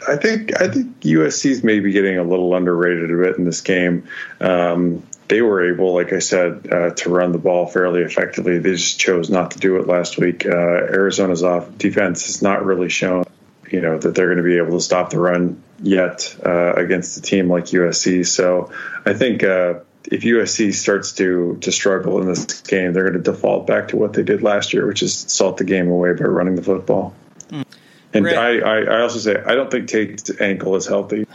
[0.07, 3.61] I think I think USC is maybe getting a little underrated a bit in this
[3.61, 4.07] game.
[4.39, 8.59] Um, they were able, like I said, uh, to run the ball fairly effectively.
[8.59, 10.45] They just chose not to do it last week.
[10.45, 13.23] Uh, Arizona's off defense has not really shown,
[13.69, 17.17] you know, that they're going to be able to stop the run yet uh, against
[17.17, 18.25] a team like USC.
[18.25, 18.71] So
[19.05, 23.31] I think uh, if USC starts to to struggle in this game, they're going to
[23.31, 26.25] default back to what they did last year, which is salt the game away by
[26.25, 27.13] running the football.
[27.49, 27.65] Mm.
[28.13, 31.25] And I, I, I also say I don't think Tate's ankle is healthy.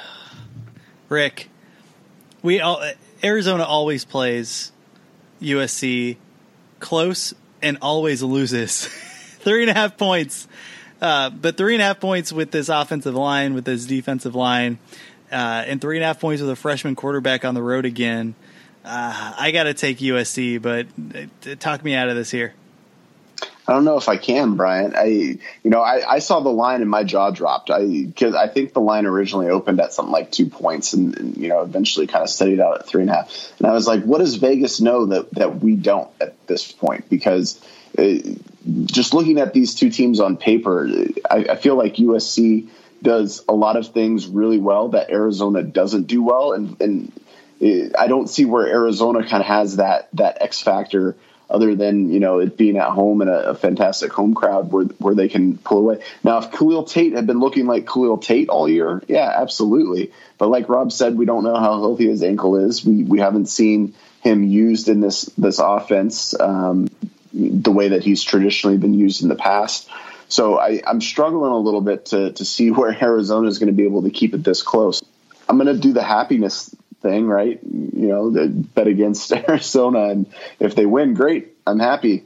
[1.09, 1.49] Rick,
[2.43, 2.83] we all
[3.27, 4.71] Arizona always plays
[5.43, 6.17] USC
[6.79, 8.87] close and always loses.
[9.41, 10.47] three and a half points.
[11.03, 14.79] Uh, but three and a half points with this offensive line, with this defensive line.
[15.31, 18.35] uh, and three and a half points with a freshman quarterback on the road again.
[18.85, 22.55] Uh, I got to take USC, but uh, talk me out of this here.
[23.69, 24.95] I don't know if I can, Brian.
[24.95, 27.71] I, you know, I, I saw the line and my jaw dropped.
[27.71, 31.37] I because I think the line originally opened at something like two points, and, and,
[31.37, 33.53] you know, eventually kind of studied out at three and a half.
[33.59, 37.09] And I was like, what does Vegas know that that we don't at this point?
[37.09, 37.61] Because
[37.99, 38.19] uh,
[38.85, 40.89] just looking at these two teams on paper,
[41.29, 42.69] I, I feel like USC
[43.03, 47.13] does a lot of things really well that Arizona doesn't do well, and and
[47.61, 51.17] uh, I don't see where Arizona kind of has that that X factor
[51.49, 54.85] other than you know it being at home and a, a, fantastic home crowd where
[54.99, 56.03] where they can pull away.
[56.25, 60.13] Now, if Khalil Tate had been looking like Khalil Tate all year, yeah, absolutely.
[60.39, 62.85] But like Rob said, we don't know how healthy his ankle is.
[62.85, 66.89] We we haven't seen him used in this this offense um,
[67.33, 69.89] the way that he's traditionally been used in the past.
[70.29, 73.77] So I, I'm struggling a little bit to to see where Arizona is going to
[73.77, 75.03] be able to keep it this close.
[75.49, 77.59] I'm going to do the happiness thing, right?
[77.63, 80.27] You know, bet against Arizona, and
[80.59, 81.57] if they win, great.
[81.67, 82.25] I'm happy.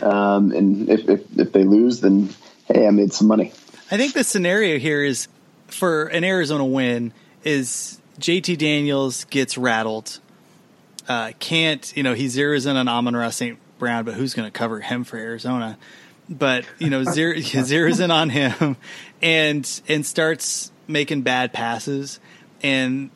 [0.00, 2.30] Um, and if, if if they lose, then
[2.66, 3.52] hey, I made some money.
[3.90, 5.28] I think the scenario here is
[5.66, 7.12] for an Arizona win
[7.44, 10.20] is JT Daniels gets rattled.
[11.08, 13.58] Uh, can't you know he zeroes in on Amon-Ra St.
[13.78, 15.76] Brown, but who's going to cover him for Arizona?
[16.28, 18.76] But you know zero, zeroes in on him
[19.20, 22.20] and and starts making bad passes
[22.62, 23.10] and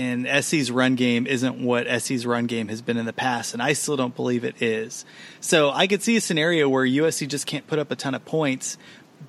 [0.00, 3.62] and SC's run game isn't what SC's run game has been in the past, and
[3.62, 5.04] I still don't believe it is.
[5.40, 8.24] So I could see a scenario where USC just can't put up a ton of
[8.24, 8.78] points,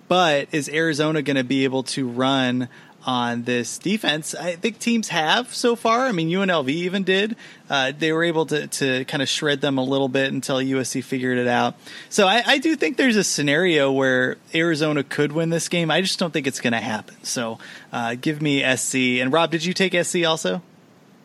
[0.07, 2.69] but is Arizona going to be able to run
[3.05, 4.35] on this defense.
[4.35, 6.05] I think teams have so far.
[6.05, 7.35] I mean, UNLV even did.
[7.69, 11.03] Uh, they were able to, to kind of shred them a little bit until USC
[11.03, 11.75] figured it out.
[12.09, 15.89] So I, I do think there's a scenario where Arizona could win this game.
[15.89, 17.15] I just don't think it's going to happen.
[17.23, 17.59] So
[17.91, 18.95] uh, give me SC.
[19.19, 20.61] And Rob, did you take SC also?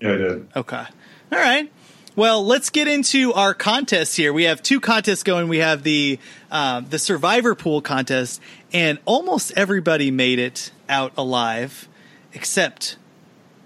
[0.01, 0.49] Yeah, I did.
[0.57, 0.85] Okay.
[1.33, 1.70] All right.
[2.14, 4.33] Well, let's get into our contests here.
[4.33, 5.49] We have two contests going.
[5.49, 6.18] We have the
[6.51, 8.41] uh, the Survivor Pool contest,
[8.72, 11.89] and almost everybody made it out alive,
[12.32, 12.97] except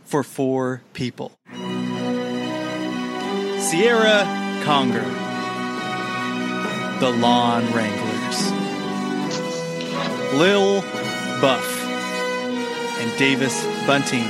[0.04, 1.32] for four people.
[3.60, 4.24] Sierra
[4.64, 5.04] Conger,
[6.98, 8.50] the Lawn Wranglers,
[10.34, 10.80] Lil
[11.40, 11.84] Buff,
[12.98, 14.26] and Davis Bunting.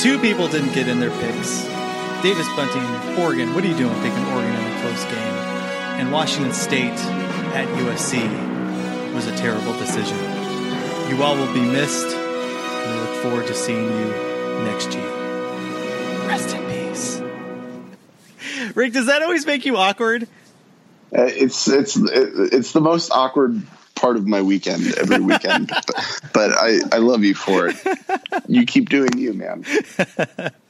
[0.00, 1.64] Two people didn't get in their picks.
[2.22, 2.84] Davis Bunting,
[3.22, 3.54] Oregon.
[3.54, 5.34] What are you doing picking Oregon in a close game?
[5.98, 6.98] And Washington State
[7.54, 10.35] at USC was a terrible decision.
[11.08, 14.08] You all will be missed, and we look forward to seeing you
[14.64, 15.08] next year.
[16.26, 17.22] Rest in peace.
[18.74, 20.24] Rick, does that always make you awkward?
[21.16, 23.62] Uh, it's it's it's the most awkward
[23.94, 27.76] part of my weekend every weekend, but, but I I love you for it.
[28.48, 29.64] You keep doing you, man.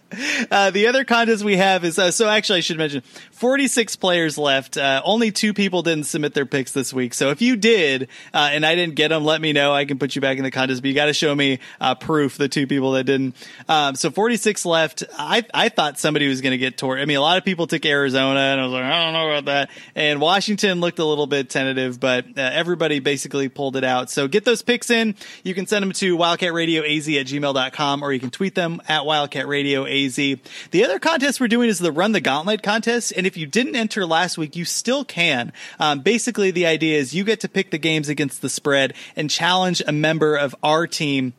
[0.51, 3.03] Uh, the other contest we have is uh, so actually I should mention
[3.33, 4.77] 46 players left.
[4.77, 7.13] Uh, only two people didn't submit their picks this week.
[7.13, 9.73] So if you did uh, and I didn't get them, let me know.
[9.73, 10.83] I can put you back in the contest.
[10.83, 13.35] But you got to show me uh, proof the two people that didn't.
[13.69, 15.03] Um, so 46 left.
[15.19, 16.99] I I thought somebody was going to get tore.
[16.99, 19.31] I mean, a lot of people took Arizona, and I was like, I don't know
[19.31, 19.71] about that.
[19.95, 24.11] And Washington looked a little bit tentative, but uh, everybody basically pulled it out.
[24.11, 25.17] So get those picks in.
[25.43, 29.96] You can send them to wildcatradioaz at gmail.com or you can tweet them at wildcatradioaz
[30.05, 30.17] AZ.
[30.17, 33.13] The other contest we're doing is the Run the Gauntlet contest.
[33.17, 35.53] And if you didn't enter last week, you still can.
[35.79, 39.31] Um, basically, the idea is you get to pick the games against the spread and
[39.31, 41.35] challenge a member of our team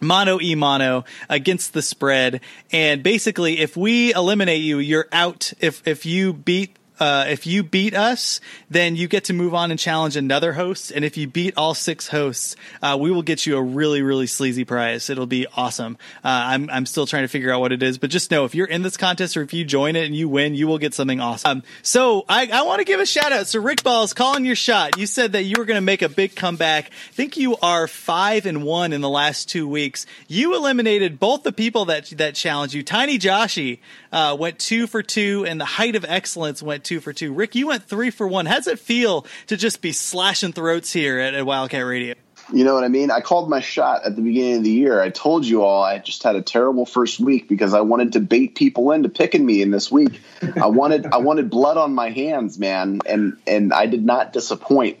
[0.00, 2.40] mono e mono against the spread
[2.72, 7.64] and basically if we eliminate you you're out if if you beat uh, if you
[7.64, 8.40] beat us,
[8.70, 10.92] then you get to move on and challenge another host.
[10.92, 14.28] And if you beat all six hosts, uh, we will get you a really, really
[14.28, 15.10] sleazy prize.
[15.10, 15.98] It'll be awesome.
[16.24, 18.54] Uh, I'm, I'm still trying to figure out what it is, but just know if
[18.54, 20.94] you're in this contest or if you join it and you win, you will get
[20.94, 21.50] something awesome.
[21.50, 23.48] Um, so I, I want to give a shout out.
[23.48, 24.96] So Rick Balls, calling your shot.
[24.96, 26.86] You said that you were going to make a big comeback.
[26.86, 30.06] I think you are five and one in the last two weeks.
[30.28, 32.84] You eliminated both the people that that challenged you.
[32.84, 33.80] Tiny Joshy
[34.12, 37.32] uh, went two for two, and the Height of Excellence went two for two.
[37.32, 38.46] Rick, you went three for one.
[38.46, 42.14] How does it feel to just be slashing throats here at, at Wildcat Radio?
[42.52, 43.10] You know what I mean?
[43.10, 45.00] I called my shot at the beginning of the year.
[45.00, 48.20] I told you all I just had a terrible first week because I wanted to
[48.20, 50.20] bait people into picking me in this week.
[50.60, 54.98] I wanted I wanted blood on my hands, man, and and I did not disappoint.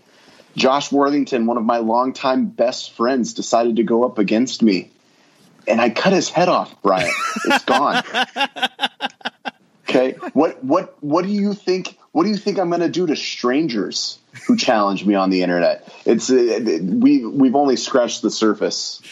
[0.56, 4.90] Josh Worthington, one of my longtime best friends, decided to go up against me,
[5.66, 6.74] and I cut his head off.
[6.82, 7.10] Brian,
[7.44, 8.02] it's gone.
[9.94, 11.98] Okay, what what what do you think?
[12.12, 14.18] What do you think I'm going to do to strangers?
[14.46, 15.86] Who challenged me on the internet.
[16.06, 19.02] It's uh, we we've only scratched the surface.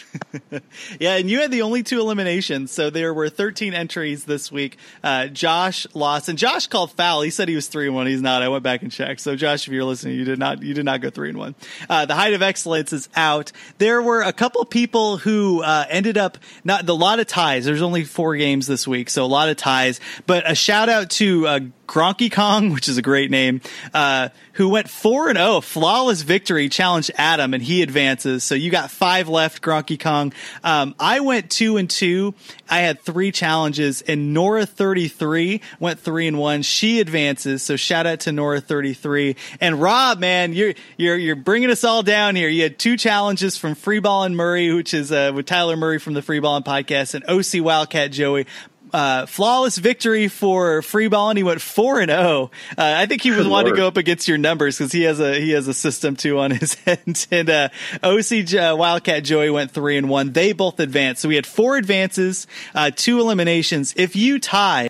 [0.99, 4.77] yeah, and you had the only two eliminations, so there were 13 entries this week.
[5.03, 7.21] Uh, Josh lost, and Josh called foul.
[7.21, 8.07] He said he was three and one.
[8.07, 8.41] He's not.
[8.41, 9.21] I went back and checked.
[9.21, 11.55] So Josh, if you're listening, you did not you did not go three and one.
[11.89, 13.51] Uh, the height of excellence is out.
[13.77, 17.65] There were a couple people who uh, ended up not the lot of ties.
[17.65, 19.99] There's only four games this week, so a lot of ties.
[20.25, 21.59] But a shout out to uh,
[21.91, 23.61] Gronky Kong, which is a great name,
[23.93, 28.43] uh, who went 4 and 0, flawless victory, challenged Adam, and he advances.
[28.43, 30.33] So you got five left, Gronky Kong.
[30.63, 32.33] Um, I went 2 and 2.
[32.69, 36.61] I had three challenges, and Nora 33 went 3 and 1.
[36.63, 37.63] She advances.
[37.63, 39.35] So shout out to Nora 33.
[39.59, 42.49] And Rob, man, you're, you're, you're bringing us all down here.
[42.49, 46.13] You had two challenges from Freeball and Murray, which is uh, with Tyler Murray from
[46.13, 48.45] the Freeball and podcast, and OC Wildcat Joey
[48.93, 52.51] uh, flawless victory for free ball, and he went four and zero.
[52.77, 55.19] Uh, I think he was wanting to go up against your numbers because he has
[55.19, 57.27] a he has a system too on his end.
[57.31, 57.69] and uh,
[58.03, 60.31] OC uh, Wildcat Joey went three and one.
[60.31, 63.93] They both advanced, so we had four advances, uh, two eliminations.
[63.97, 64.89] If you tie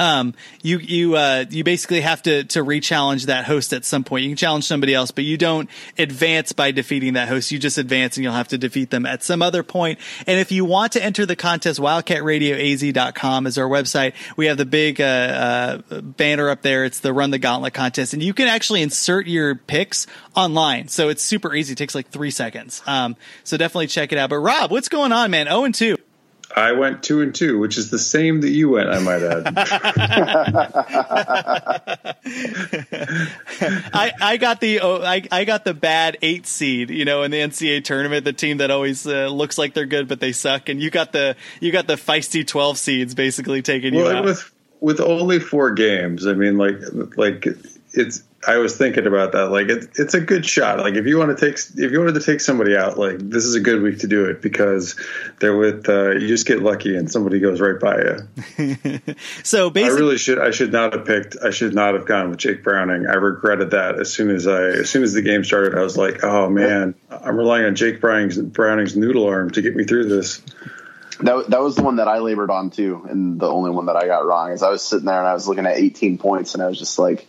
[0.00, 4.24] um, you you uh, you basically have to to re-challenge that host at some point.
[4.24, 7.52] You can challenge somebody else, but you don't advance by defeating that host.
[7.52, 9.98] You just advance, and you'll have to defeat them at some other point.
[10.26, 14.14] And if you want to enter the contest, wildcatradioaz.com is our website.
[14.36, 16.86] We have the big uh, uh, banner up there.
[16.86, 20.88] It's the Run the Gauntlet contest, and you can actually insert your picks online.
[20.88, 21.72] So it's super easy.
[21.72, 22.82] It takes like three seconds.
[22.86, 24.30] Um, so definitely check it out.
[24.30, 25.46] But Rob, what's going on, man?
[25.48, 25.96] Oh and two.
[26.54, 28.90] I went two and two, which is the same that you went.
[28.90, 29.46] I might add.
[33.92, 37.30] I I got the oh, I I got the bad eight seed, you know, in
[37.30, 40.68] the NCAA tournament, the team that always uh, looks like they're good but they suck,
[40.68, 44.24] and you got the you got the feisty twelve seeds basically taking well, you out.
[44.24, 46.76] With with only four games, I mean, like
[47.16, 47.46] like
[47.92, 49.50] it's I was thinking about that.
[49.50, 50.78] Like it's it's a good shot.
[50.78, 53.44] Like if you want to take if you wanted to take somebody out, like this
[53.44, 54.98] is a good week to do it because
[55.40, 59.00] they're with uh, you just get lucky and somebody goes right by you.
[59.42, 62.30] so basically, I really should I should not have picked I should not have gone
[62.30, 63.06] with Jake Browning.
[63.06, 65.76] I regretted that as soon as I as soon as the game started.
[65.76, 69.76] I was like, oh man, I'm relying on Jake Browning's Browning's noodle arm to get
[69.76, 70.40] me through this.
[71.20, 73.96] That, that was the one that I labored on too, and the only one that
[73.96, 76.54] I got wrong is I was sitting there and I was looking at 18 points
[76.54, 77.26] and I was just like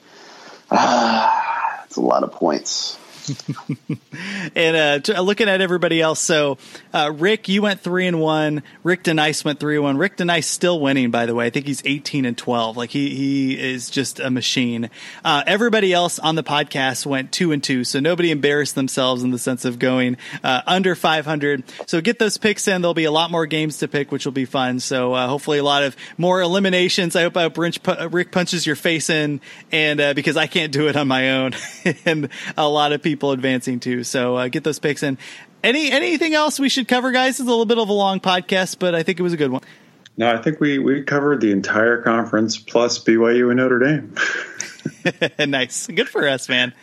[0.71, 2.97] Ah, it's a lot of points.
[4.55, 6.57] and uh, t- looking at everybody else, so
[6.93, 8.63] uh, Rick, you went three and one.
[8.83, 9.97] Rick Denice went three and one.
[9.97, 11.45] Rick Denice still winning, by the way.
[11.45, 12.77] I think he's eighteen and twelve.
[12.77, 14.89] Like he he is just a machine.
[15.23, 19.31] Uh, everybody else on the podcast went two and two, so nobody embarrassed themselves in
[19.31, 21.63] the sense of going uh, under five hundred.
[21.87, 22.81] So get those picks in.
[22.81, 24.79] There'll be a lot more games to pick, which will be fun.
[24.79, 27.15] So uh, hopefully a lot of more eliminations.
[27.15, 27.45] I hope I
[28.05, 31.53] Rick punches your face in, and uh, because I can't do it on my own,
[32.05, 34.03] and a lot of people advancing too.
[34.03, 35.19] So uh, get those picks in.
[35.63, 37.39] Any anything else we should cover, guys?
[37.39, 39.51] It's a little bit of a long podcast, but I think it was a good
[39.51, 39.61] one.
[40.17, 44.15] No, I think we we covered the entire conference plus BYU and Notre Dame.
[45.51, 46.73] nice, good for us, man.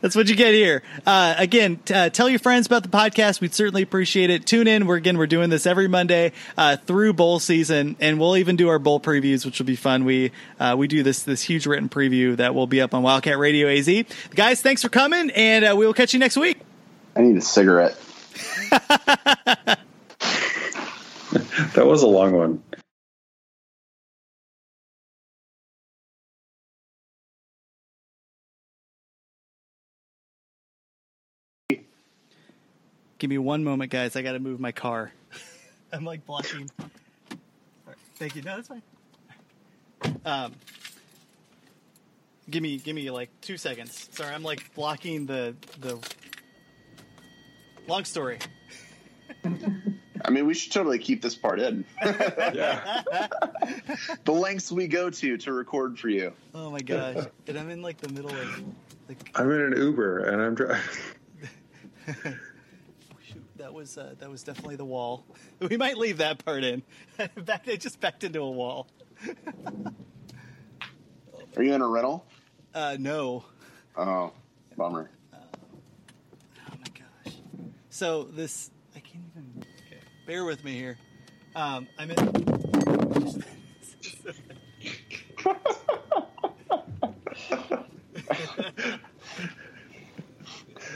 [0.00, 0.82] That's what you get here.
[1.06, 3.40] Uh, again, t- uh, tell your friends about the podcast.
[3.40, 4.46] We'd certainly appreciate it.
[4.46, 4.86] Tune in.
[4.86, 8.68] We're again, we're doing this every Monday uh, through bowl season, and we'll even do
[8.68, 10.04] our bowl previews, which will be fun.
[10.04, 13.38] We uh, we do this this huge written preview that will be up on Wildcat
[13.38, 13.88] Radio AZ.
[14.34, 16.58] Guys, thanks for coming, and uh, we will catch you next week.
[17.16, 17.98] I need a cigarette.
[18.70, 19.78] that
[21.76, 22.62] was a long one.
[33.20, 34.16] Give me one moment, guys.
[34.16, 35.12] I got to move my car.
[35.92, 36.70] I'm like blocking.
[37.86, 38.40] Right, thank you.
[38.40, 38.82] No, that's fine.
[40.24, 40.54] Um,
[42.48, 44.08] give me, give me like two seconds.
[44.12, 45.98] Sorry, I'm like blocking the the
[47.86, 48.38] Long story.
[50.24, 51.84] I mean, we should totally keep this part in.
[52.02, 53.02] yeah.
[54.24, 56.32] the lengths we go to to record for you.
[56.54, 57.26] Oh my gosh!
[57.46, 58.64] And I'm in like the middle of.
[59.08, 62.38] Like, I'm in an Uber and I'm driving.
[63.70, 65.24] That was uh, that was definitely the wall.
[65.60, 66.82] We might leave that part in.
[67.44, 68.88] Back, it just backed into a wall.
[71.56, 72.26] Are you in a rental?
[72.74, 73.44] Uh, no.
[73.96, 74.32] Oh,
[74.76, 75.08] bummer.
[75.32, 76.86] Uh, oh my
[77.24, 77.34] gosh.
[77.90, 79.64] So this, I can't even.
[79.86, 80.98] Okay, bear with me here.
[81.54, 82.16] Um, I'm in.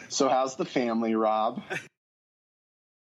[0.08, 1.62] so how's the family, Rob?